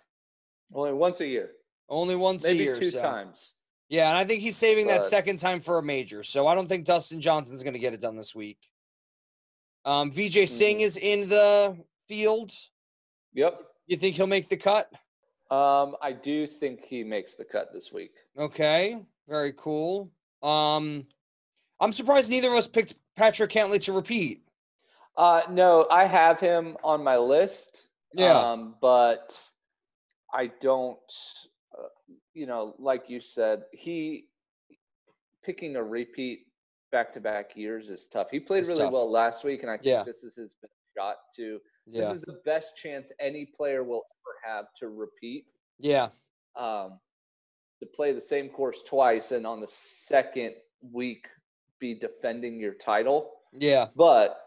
Only 0.73 0.93
once 0.93 1.21
a 1.21 1.27
year, 1.27 1.51
only 1.89 2.15
once 2.15 2.43
maybe 2.43 2.61
a 2.61 2.63
year. 2.63 2.79
two 2.79 2.89
so. 2.89 3.03
times. 3.03 3.53
Yeah, 3.89 4.09
and 4.09 4.17
I 4.17 4.23
think 4.23 4.41
he's 4.41 4.55
saving 4.55 4.87
that 4.87 4.99
But- 4.99 5.07
second 5.09 5.37
time 5.39 5.59
for 5.61 5.79
a 5.79 5.83
major. 5.83 6.23
So 6.23 6.47
I 6.47 6.55
don't 6.55 6.67
think 6.69 6.85
Dustin 6.85 7.19
Johnson's 7.19 7.63
going 7.63 7.73
to 7.73 7.79
get 7.79 7.93
it 7.93 7.99
done 8.01 8.15
this 8.15 8.35
week. 8.35 8.59
Um, 9.85 10.11
Vijay 10.11 10.47
Singh 10.47 10.77
Mhm. 10.77 10.81
is 10.81 10.97
in 10.97 11.21
the 11.21 11.83
field. 12.07 12.51
Yep. 13.33 13.65
You 13.87 13.97
think 13.97 14.15
he'll 14.15 14.27
make 14.27 14.47
the 14.47 14.57
cut? 14.57 14.91
Um, 15.49 15.95
I 16.01 16.11
do 16.11 16.45
think 16.45 16.85
he 16.85 17.03
makes 17.03 17.33
the 17.33 17.45
cut 17.45 17.73
this 17.73 17.91
week. 17.91 18.13
Okay, 18.37 19.03
very 19.27 19.53
cool. 19.53 20.11
Um, 20.43 21.07
I'm 21.79 21.91
surprised 21.91 22.29
neither 22.29 22.49
of 22.51 22.57
us 22.57 22.67
picked 22.67 22.95
Patrick 23.15 23.49
Cantlay 23.51 23.81
to 23.85 23.93
repeat. 23.93 24.43
Uh, 25.17 25.41
no, 25.49 25.87
I 25.89 26.05
have 26.05 26.39
him 26.39 26.77
on 26.83 27.03
my 27.03 27.17
list. 27.17 27.87
Yeah. 28.13 28.37
Um, 28.37 28.75
but 28.79 29.39
I 30.31 30.47
don't, 30.61 30.99
you 32.39 32.45
know, 32.47 32.73
like 32.79 33.09
you 33.09 33.19
said, 33.19 33.63
he 33.73 34.27
picking 35.43 35.75
a 35.75 35.83
repeat 35.83 36.39
back 36.91 37.11
to 37.13 37.19
back 37.19 37.51
years 37.55 37.89
is 37.89 38.07
tough. 38.07 38.29
He 38.29 38.39
played 38.39 38.59
It's 38.61 38.69
really 38.69 38.83
tough. 38.83 38.93
well 38.93 39.11
last 39.11 39.43
week, 39.43 39.61
and 39.61 39.69
I 39.69 39.75
think 39.75 39.87
Yeah. 39.87 40.03
this 40.03 40.23
is 40.23 40.35
his 40.35 40.53
best 40.61 40.73
shot 40.97 41.17
to. 41.35 41.59
Yeah, 41.85 42.01
This 42.01 42.11
is 42.11 42.21
the 42.21 42.39
best 42.45 42.77
chance 42.77 43.11
any 43.19 43.45
player 43.45 43.83
will 43.83 44.03
ever 44.21 44.53
have 44.55 44.65
to 44.79 44.87
repeat. 44.87 45.45
yeah, 45.79 46.09
um, 46.55 46.99
to 47.81 47.85
play 47.93 48.11
the 48.13 48.21
same 48.21 48.49
course 48.49 48.83
twice 48.83 49.31
and 49.31 49.45
on 49.45 49.59
the 49.61 49.67
second 49.67 50.55
week 50.93 51.27
be 51.79 51.93
defending 51.93 52.57
your 52.59 52.73
title. 52.73 53.41
yeah. 53.53 53.87
But 53.95 54.37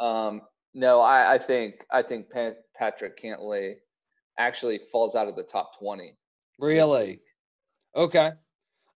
um, 0.00 0.42
no, 0.74 1.00
I, 1.00 1.34
I 1.34 1.38
think 1.38 1.84
I 1.90 2.02
think 2.02 2.30
Pat, 2.30 2.58
Patrick 2.76 3.20
Cantlay 3.20 3.74
actually 4.38 4.78
falls 4.92 5.14
out 5.16 5.26
of 5.28 5.34
the 5.36 5.42
top 5.42 5.76
twenty. 5.78 6.16
Really? 6.58 7.20
Okay. 7.94 8.30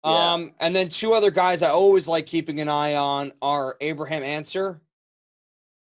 Yeah. 0.05 0.33
Um, 0.33 0.53
and 0.61 0.75
then 0.75 0.89
two 0.89 1.13
other 1.13 1.31
guys 1.31 1.63
I 1.63 1.69
always 1.71 2.09
like 2.09 2.27
keeping 2.27 2.61
an 2.61 2.69
eye 2.69 2.95
on 2.97 3.33
are 3.41 3.77
Abraham 3.81 4.23
Ancer. 4.23 4.81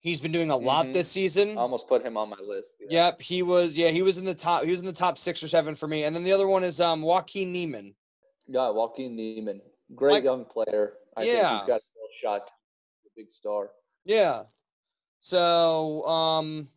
He's 0.02 0.20
been 0.20 0.34
doing 0.34 0.52
a 0.52 0.58
lot 0.58 0.88
Mhm. 0.88 0.94
this 0.94 1.10
season. 1.10 1.58
I 1.58 1.62
almost 1.62 1.88
put 1.88 2.06
him 2.06 2.18
on 2.18 2.30
my 2.30 2.38
list. 2.38 2.76
yeah. 2.82 3.06
Yep, 3.06 3.22
he 3.22 3.42
was. 3.42 3.76
Yeah, 3.78 3.88
he 3.90 4.02
was 4.02 4.18
in 4.18 4.26
the 4.26 4.36
top. 4.36 4.64
He 4.66 4.72
was 4.72 4.82
in 4.82 4.86
the 4.86 4.92
top 4.92 5.18
six 5.18 5.42
or 5.42 5.48
seven 5.48 5.76
for 5.76 5.88
me. 5.88 6.04
And 6.04 6.14
then 6.14 6.24
the 6.26 6.34
other 6.34 6.48
one 6.48 6.66
is 6.66 6.82
um 6.82 7.02
Joaquin 7.02 7.54
Niemann. 7.54 7.96
Yeah, 8.48 8.70
Joaquin 8.70 9.16
Niemann, 9.16 9.62
great 9.96 10.12
Like- 10.16 10.24
young 10.26 10.44
player. 10.44 10.98
I 11.16 11.22
think 11.22 11.34
Yeah. 11.38 11.58
he's 11.60 11.68
got 11.68 11.80
a 11.80 11.84
real 11.96 12.10
shot 12.20 12.50
a 13.06 13.10
big 13.16 13.32
star. 13.32 13.72
Yeah. 14.04 14.44
So 15.22 16.06
um, 16.06 16.68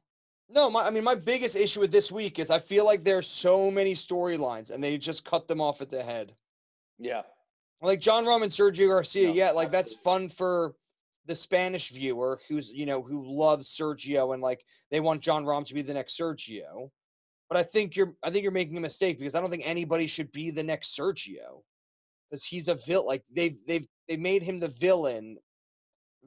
no, 0.48 0.70
my 0.70 0.86
I 0.86 0.90
mean 0.90 1.04
my 1.04 1.14
biggest 1.14 1.56
issue 1.56 1.80
with 1.80 1.92
this 1.92 2.12
week 2.12 2.38
is 2.38 2.50
I 2.50 2.58
feel 2.58 2.84
like 2.84 3.02
there's 3.02 3.26
so 3.26 3.70
many 3.70 3.94
storylines 3.94 4.70
and 4.70 4.82
they 4.82 4.96
just 4.98 5.24
cut 5.24 5.48
them 5.48 5.60
off 5.60 5.80
at 5.80 5.90
the 5.90 6.02
head. 6.02 6.34
Yeah. 6.98 7.22
Like 7.82 8.00
Jon 8.00 8.24
Rahm 8.24 8.42
and 8.42 8.52
Sergio 8.52 8.88
Garcia. 8.88 9.28
No, 9.28 9.34
yeah, 9.34 9.50
like 9.50 9.70
that's 9.70 9.94
fun 9.94 10.28
for 10.28 10.74
the 11.26 11.34
Spanish 11.34 11.90
viewer 11.90 12.40
who's 12.48 12.72
you 12.72 12.86
know 12.86 13.02
who 13.02 13.24
loves 13.26 13.68
Sergio 13.68 14.32
and 14.32 14.42
like 14.42 14.64
they 14.90 15.00
want 15.00 15.20
Jon 15.20 15.44
Rahm 15.44 15.66
to 15.66 15.74
be 15.74 15.82
the 15.82 15.94
next 15.94 16.18
Sergio. 16.18 16.90
But 17.48 17.58
I 17.58 17.62
think 17.62 17.96
you're 17.96 18.14
I 18.22 18.30
think 18.30 18.42
you're 18.42 18.52
making 18.52 18.76
a 18.76 18.80
mistake 18.80 19.18
because 19.18 19.34
I 19.34 19.40
don't 19.40 19.50
think 19.50 19.66
anybody 19.66 20.06
should 20.06 20.32
be 20.32 20.50
the 20.50 20.64
next 20.64 20.96
Sergio. 20.98 21.62
Because 22.30 22.44
he's 22.44 22.68
a 22.68 22.74
villain. 22.74 23.06
Like 23.06 23.24
they've 23.34 23.58
they've 23.66 23.86
they 24.08 24.16
made 24.16 24.42
him 24.42 24.58
the 24.58 24.68
villain 24.68 25.38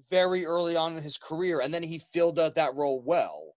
very 0.10 0.46
early 0.46 0.76
on 0.76 0.96
in 0.96 1.04
his 1.04 1.18
career, 1.18 1.62
and 1.62 1.74
then 1.74 1.84
he 1.84 2.00
filled 2.00 2.40
out 2.40 2.56
that 2.56 2.76
role 2.76 3.02
well. 3.02 3.56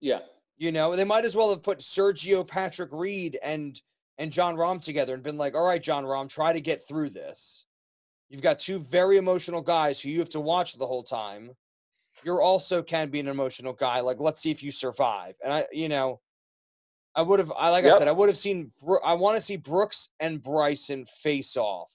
Yeah. 0.00 0.20
You 0.58 0.72
know, 0.72 0.94
they 0.94 1.04
might 1.04 1.24
as 1.24 1.36
well 1.36 1.50
have 1.50 1.62
put 1.62 1.78
Sergio 1.78 2.46
Patrick 2.46 2.90
Reed 2.92 3.38
and 3.42 3.80
and 4.18 4.30
Jon 4.30 4.54
Rahm 4.54 4.84
together 4.84 5.14
and 5.14 5.22
been 5.22 5.38
like, 5.38 5.54
all 5.54 5.66
right, 5.66 5.82
Jon 5.82 6.04
Rahm, 6.04 6.28
try 6.28 6.52
to 6.52 6.60
get 6.60 6.86
through 6.86 7.08
this. 7.08 7.64
You've 8.28 8.42
got 8.42 8.58
two 8.58 8.78
very 8.78 9.16
emotional 9.16 9.62
guys 9.62 9.98
who 9.98 10.10
you 10.10 10.18
have 10.18 10.28
to 10.30 10.40
watch 10.40 10.74
the 10.74 10.86
whole 10.86 11.02
time. 11.02 11.50
You're 12.22 12.42
also 12.42 12.82
can 12.82 13.08
be 13.08 13.18
an 13.18 13.28
emotional 13.28 13.72
guy. 13.72 14.00
Like, 14.00 14.20
let's 14.20 14.40
see 14.40 14.50
if 14.50 14.62
you 14.62 14.70
survive. 14.70 15.36
And 15.42 15.52
I, 15.52 15.64
you 15.72 15.88
know, 15.88 16.20
I 17.14 17.22
would 17.22 17.38
have, 17.38 17.50
I 17.56 17.70
like 17.70 17.84
I 17.84 17.96
said, 17.96 18.08
I 18.08 18.12
would 18.12 18.28
have 18.28 18.36
seen. 18.36 18.72
Bro- 18.84 19.00
I 19.02 19.14
want 19.14 19.36
to 19.36 19.42
see 19.42 19.56
Brooks 19.56 20.10
and 20.20 20.42
Bryson 20.42 21.06
face 21.06 21.56
off. 21.56 21.90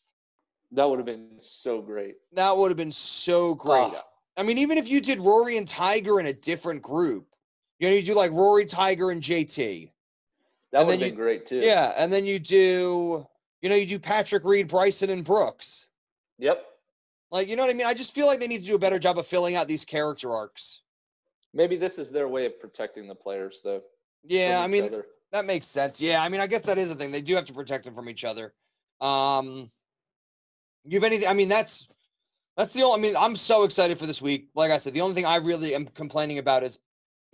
That 0.72 0.90
would 0.90 1.00
have 1.00 1.06
been 1.06 1.38
so 1.42 1.82
great. 1.82 2.16
That 2.34 2.58
would 2.58 2.70
have 2.70 2.78
been 2.78 2.92
so 2.92 3.54
great. 3.56 3.92
Oh, 3.94 4.02
I 4.36 4.44
mean, 4.44 4.58
even 4.58 4.78
if 4.78 4.90
you 4.90 5.00
did 5.00 5.20
Rory 5.20 5.58
and 5.58 5.68
Tiger 5.68 6.20
in 6.20 6.26
a 6.26 6.34
different 6.34 6.82
group, 6.82 7.28
you 7.80 7.90
know, 7.90 7.96
you 7.96 8.04
do 8.04 8.14
like 8.14 8.32
Rory, 8.32 8.66
Tiger, 8.66 9.12
and 9.12 9.22
JT. 9.22 9.92
that 10.72 10.88
would 10.88 11.00
been 11.00 11.16
great 11.16 11.46
too. 11.46 11.60
Yeah, 11.60 11.94
and 11.98 12.12
then 12.12 12.26
you 12.26 12.40
do, 12.40 13.28
you 13.62 13.70
know, 13.70 13.76
you 13.76 13.86
do 13.86 14.00
Patrick 14.00 14.44
Reed, 14.46 14.68
Bryson, 14.68 15.10
and 15.10 15.24
Brooks. 15.24 15.88
Yep. 16.38 16.66
Like, 17.32 17.48
you 17.50 17.56
know 17.56 17.64
what 17.64 17.74
I 17.74 17.78
mean? 17.78 17.88
I 17.88 17.94
just 17.94 18.14
feel 18.14 18.28
like 18.28 18.40
they 18.40 18.48
need 18.48 18.60
to 18.60 18.66
do 18.66 18.76
a 18.76 18.80
better 18.80 19.00
job 19.00 19.18
of 19.18 19.28
filling 19.28 19.56
out 19.56 19.68
these 19.68 19.84
character 19.84 20.34
arcs. 20.34 20.82
Maybe 21.54 21.76
this 21.76 21.98
is 21.98 22.12
their 22.12 22.28
way 22.28 22.46
of 22.46 22.60
protecting 22.60 23.08
the 23.08 23.16
players, 23.16 23.62
though. 23.64 23.82
Yeah, 24.24 24.62
I 24.62 24.68
mean, 24.68 24.86
other. 24.86 25.06
that 25.32 25.46
makes 25.46 25.68
sense. 25.68 26.00
Yeah, 26.02 26.22
I 26.22 26.30
mean, 26.30 26.42
I 26.42 26.48
guess 26.48 26.62
that 26.64 26.78
is 26.78 26.92
a 26.92 26.96
thing. 26.96 27.12
They 27.12 27.22
do 27.22 27.36
have 27.36 27.46
to 27.46 27.54
protect 27.54 27.86
them 27.86 27.94
from 27.94 28.10
each 28.10 28.24
other. 28.24 28.54
Um, 29.02 29.72
you 30.86 30.98
have 31.00 31.04
anything? 31.04 31.28
I 31.28 31.34
mean, 31.34 31.50
that's 31.50 31.88
that's 32.58 32.74
the 32.74 32.84
only. 32.84 33.00
I 33.00 33.02
mean, 33.02 33.16
I'm 33.18 33.36
so 33.36 33.64
excited 33.64 33.98
for 33.98 34.06
this 34.06 34.22
week. 34.22 34.50
Like 34.56 34.72
I 34.72 34.78
said, 34.78 34.94
the 34.94 35.02
only 35.02 35.16
thing 35.16 35.26
I 35.26 35.38
really 35.38 35.76
am 35.76 35.86
complaining 35.86 36.38
about 36.38 36.64
is 36.64 36.80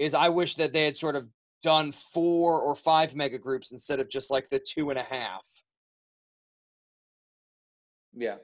is 0.01 0.15
I 0.15 0.29
wish 0.29 0.55
that 0.55 0.73
they 0.73 0.85
had 0.85 0.97
sort 0.97 1.15
of 1.15 1.27
done 1.61 1.91
four 1.91 2.59
or 2.59 2.75
five 2.75 3.13
mega 3.15 3.37
groups 3.37 3.71
instead 3.71 3.99
of 3.99 4.09
just 4.09 4.31
like 4.31 4.49
the 4.49 4.57
two 4.59 4.89
and 4.89 4.97
a 4.97 5.03
half. 5.03 5.45
yeah. 8.15 8.37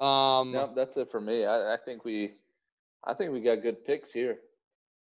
Um, 0.00 0.50
No, 0.52 0.72
that's 0.74 0.96
it 0.96 1.08
for 1.08 1.20
me. 1.20 1.44
I, 1.44 1.74
I 1.74 1.76
think 1.84 2.04
we, 2.04 2.32
I 3.04 3.14
think 3.14 3.32
we 3.32 3.40
got 3.40 3.62
good 3.62 3.84
picks 3.84 4.12
here. 4.12 4.38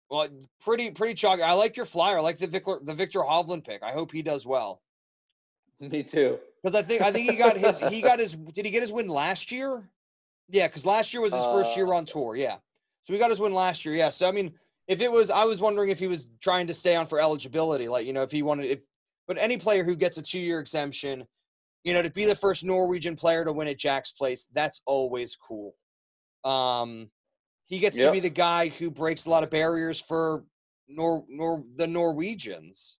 Well, 0.09 0.27
pretty 0.59 0.89
pretty 0.89 1.13
chalky. 1.13 1.43
I 1.43 1.53
like 1.53 1.77
your 1.77 1.85
flyer. 1.85 2.17
I 2.17 2.21
like 2.21 2.39
the 2.39 2.47
Victor 2.47 2.79
the 2.81 2.95
Viktor 2.95 3.19
Hovland 3.19 3.63
pick. 3.63 3.83
I 3.83 3.91
hope 3.91 4.11
he 4.11 4.23
does 4.23 4.43
well 4.47 4.81
Me 5.79 6.01
too. 6.01 6.39
because 6.63 6.73
I 6.73 6.81
think 6.81 7.03
I 7.03 7.11
think 7.11 7.29
he 7.29 7.35
got 7.37 7.55
his 7.55 7.79
he 7.81 8.01
got 8.01 8.17
his 8.17 8.33
did 8.35 8.65
he 8.65 8.71
get 8.71 8.81
his 8.81 8.91
win 8.91 9.07
last 9.07 9.51
year? 9.51 9.87
Yeah, 10.49 10.65
because 10.67 10.83
last 10.87 11.13
year 11.13 11.21
was 11.21 11.31
his 11.35 11.45
first 11.45 11.77
year 11.77 11.85
Uh, 11.93 11.97
on 11.97 12.05
tour. 12.05 12.35
Yeah, 12.35 12.55
so 13.03 13.13
he 13.13 13.19
got 13.19 13.29
his 13.29 13.39
win 13.39 13.53
last 13.53 13.85
year. 13.85 13.93
Yeah, 13.93 14.09
so 14.09 14.27
I 14.27 14.31
mean, 14.31 14.51
if 14.89 14.99
it 15.01 15.09
was, 15.11 15.29
I 15.29 15.45
was 15.45 15.61
wondering 15.61 15.89
if 15.89 15.99
he 15.99 16.07
was 16.07 16.27
trying 16.41 16.65
to 16.67 16.73
stay 16.73 16.95
on 16.97 17.05
for 17.05 17.19
eligibility, 17.21 17.87
like 17.87 18.05
you 18.07 18.11
know, 18.11 18.23
if 18.23 18.31
he 18.31 18.41
wanted 18.43 18.65
if. 18.65 18.79
But 19.27 19.37
any 19.37 19.57
player 19.57 19.83
who 19.83 19.95
gets 19.95 20.17
a 20.17 20.21
two 20.23 20.39
year 20.39 20.59
exemption, 20.59 21.27
you 21.83 21.93
know, 21.93 22.01
to 22.01 22.09
be 22.09 22.25
the 22.25 22.35
first 22.35 22.65
Norwegian 22.65 23.15
player 23.15 23.45
to 23.45 23.53
win 23.53 23.67
at 23.67 23.77
Jack's 23.77 24.11
Place, 24.11 24.47
that's 24.51 24.81
always 24.87 25.35
cool. 25.35 25.75
Um, 26.43 27.11
he 27.67 27.77
gets 27.79 27.95
to 28.07 28.11
be 28.11 28.19
the 28.19 28.31
guy 28.31 28.69
who 28.69 28.89
breaks 28.89 29.27
a 29.27 29.29
lot 29.29 29.43
of 29.43 29.51
barriers 29.51 30.01
for 30.01 30.43
Nor 30.87 31.23
Nor 31.29 31.63
the 31.75 31.85
Norwegians. 31.87 32.97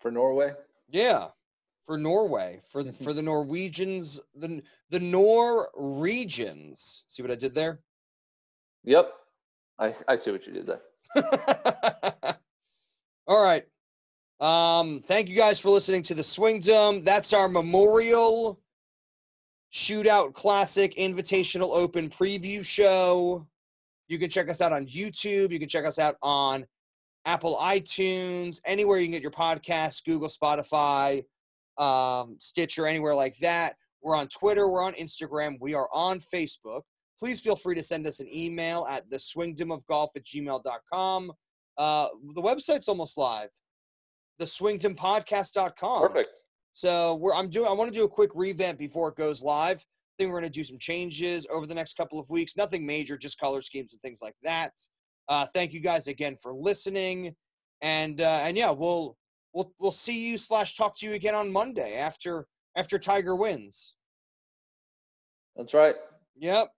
For 0.00 0.10
Norway. 0.10 0.52
Yeah, 0.88 1.28
for 1.84 1.98
Norway, 1.98 2.62
for 2.72 2.82
the- 2.82 2.94
for 2.94 3.12
the 3.12 3.22
Norwegians, 3.22 4.18
the 4.34 4.62
the 4.88 5.00
Norwegians. 5.00 7.04
See 7.08 7.20
what 7.22 7.30
I 7.30 7.34
did 7.36 7.54
there? 7.54 7.82
Yep. 8.84 9.12
I, 9.78 9.94
I 10.08 10.16
see 10.16 10.30
what 10.30 10.46
you 10.46 10.52
did 10.52 10.66
there. 10.66 10.80
All 13.26 13.42
right. 13.42 13.64
Um, 14.40 15.02
thank 15.04 15.28
you 15.28 15.36
guys 15.36 15.60
for 15.60 15.70
listening 15.70 16.02
to 16.04 16.14
the 16.14 16.22
Swingdom. 16.22 17.04
That's 17.04 17.32
our 17.32 17.48
memorial 17.48 18.60
shootout 19.72 20.34
classic 20.34 20.96
invitational 20.96 21.76
open 21.76 22.10
preview 22.10 22.64
show. 22.64 23.46
You 24.08 24.18
can 24.18 24.30
check 24.30 24.50
us 24.50 24.60
out 24.60 24.72
on 24.72 24.86
YouTube. 24.86 25.52
You 25.52 25.58
can 25.58 25.68
check 25.68 25.84
us 25.84 25.98
out 25.98 26.16
on 26.22 26.66
Apple 27.26 27.56
iTunes, 27.60 28.60
anywhere 28.64 28.98
you 28.98 29.04
can 29.04 29.12
get 29.12 29.22
your 29.22 29.30
podcasts, 29.30 30.02
Google, 30.04 30.28
Spotify, 30.28 31.22
um, 31.78 32.36
Stitcher, 32.40 32.86
anywhere 32.86 33.14
like 33.14 33.36
that. 33.38 33.74
We're 34.02 34.16
on 34.16 34.28
Twitter, 34.28 34.68
we're 34.68 34.82
on 34.82 34.94
Instagram, 34.94 35.58
we 35.60 35.74
are 35.74 35.88
on 35.92 36.18
Facebook. 36.18 36.82
Please 37.20 37.40
feel 37.40 37.54
free 37.54 37.74
to 37.74 37.82
send 37.82 38.06
us 38.06 38.20
an 38.20 38.28
email 38.34 38.86
at 38.88 39.08
the 39.10 39.18
swingdomofgolf 39.18 40.08
at 40.16 40.24
gmail.com. 40.24 41.32
Uh, 41.76 42.08
the 42.34 42.42
website's 42.42 42.88
almost 42.88 43.18
live. 43.18 43.50
The 44.38 44.46
swingdompodcast.com. 44.46 46.08
Perfect. 46.08 46.30
So 46.72 47.16
we're 47.16 47.34
I'm 47.34 47.50
doing 47.50 47.68
I 47.68 47.72
want 47.72 47.92
to 47.92 47.98
do 47.98 48.04
a 48.04 48.08
quick 48.08 48.30
revamp 48.34 48.78
before 48.78 49.08
it 49.08 49.16
goes 49.16 49.42
live. 49.42 49.76
I 49.78 50.12
think 50.18 50.32
we're 50.32 50.40
going 50.40 50.50
to 50.50 50.58
do 50.58 50.64
some 50.64 50.78
changes 50.78 51.46
over 51.52 51.66
the 51.66 51.74
next 51.74 51.96
couple 51.96 52.18
of 52.18 52.30
weeks. 52.30 52.56
Nothing 52.56 52.86
major, 52.86 53.18
just 53.18 53.38
color 53.38 53.60
schemes 53.60 53.92
and 53.92 54.00
things 54.00 54.20
like 54.22 54.36
that. 54.42 54.72
Uh, 55.28 55.46
thank 55.52 55.72
you 55.72 55.80
guys 55.80 56.08
again 56.08 56.36
for 56.42 56.54
listening, 56.54 57.34
and 57.82 58.20
uh, 58.20 58.40
and 58.42 58.56
yeah, 58.56 58.70
we'll 58.70 59.16
we'll 59.52 59.72
we'll 59.78 59.92
see 59.92 60.28
you 60.28 60.38
slash 60.38 60.76
talk 60.76 60.96
to 60.98 61.06
you 61.06 61.12
again 61.12 61.34
on 61.34 61.52
Monday 61.52 61.96
after 61.96 62.46
after 62.76 62.98
Tiger 62.98 63.36
wins. 63.36 63.94
That's 65.56 65.74
right. 65.74 65.96
Yep. 66.36 66.72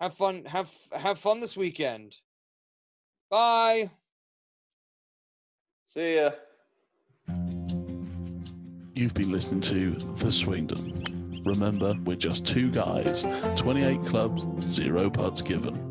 Have 0.00 0.14
fun. 0.14 0.44
Have 0.46 0.72
have 0.92 1.18
fun 1.18 1.40
this 1.40 1.56
weekend. 1.56 2.16
Bye. 3.30 3.90
See 5.84 6.16
ya. 6.16 6.30
You've 8.94 9.14
been 9.14 9.30
listening 9.30 9.60
to 9.62 9.90
The 9.92 10.32
Swingdom. 10.32 11.44
Remember, 11.44 11.94
we're 12.04 12.16
just 12.16 12.46
two 12.46 12.70
guys, 12.70 13.24
28 13.56 14.02
clubs, 14.04 14.46
zero 14.66 15.08
putts 15.08 15.40
given. 15.40 15.89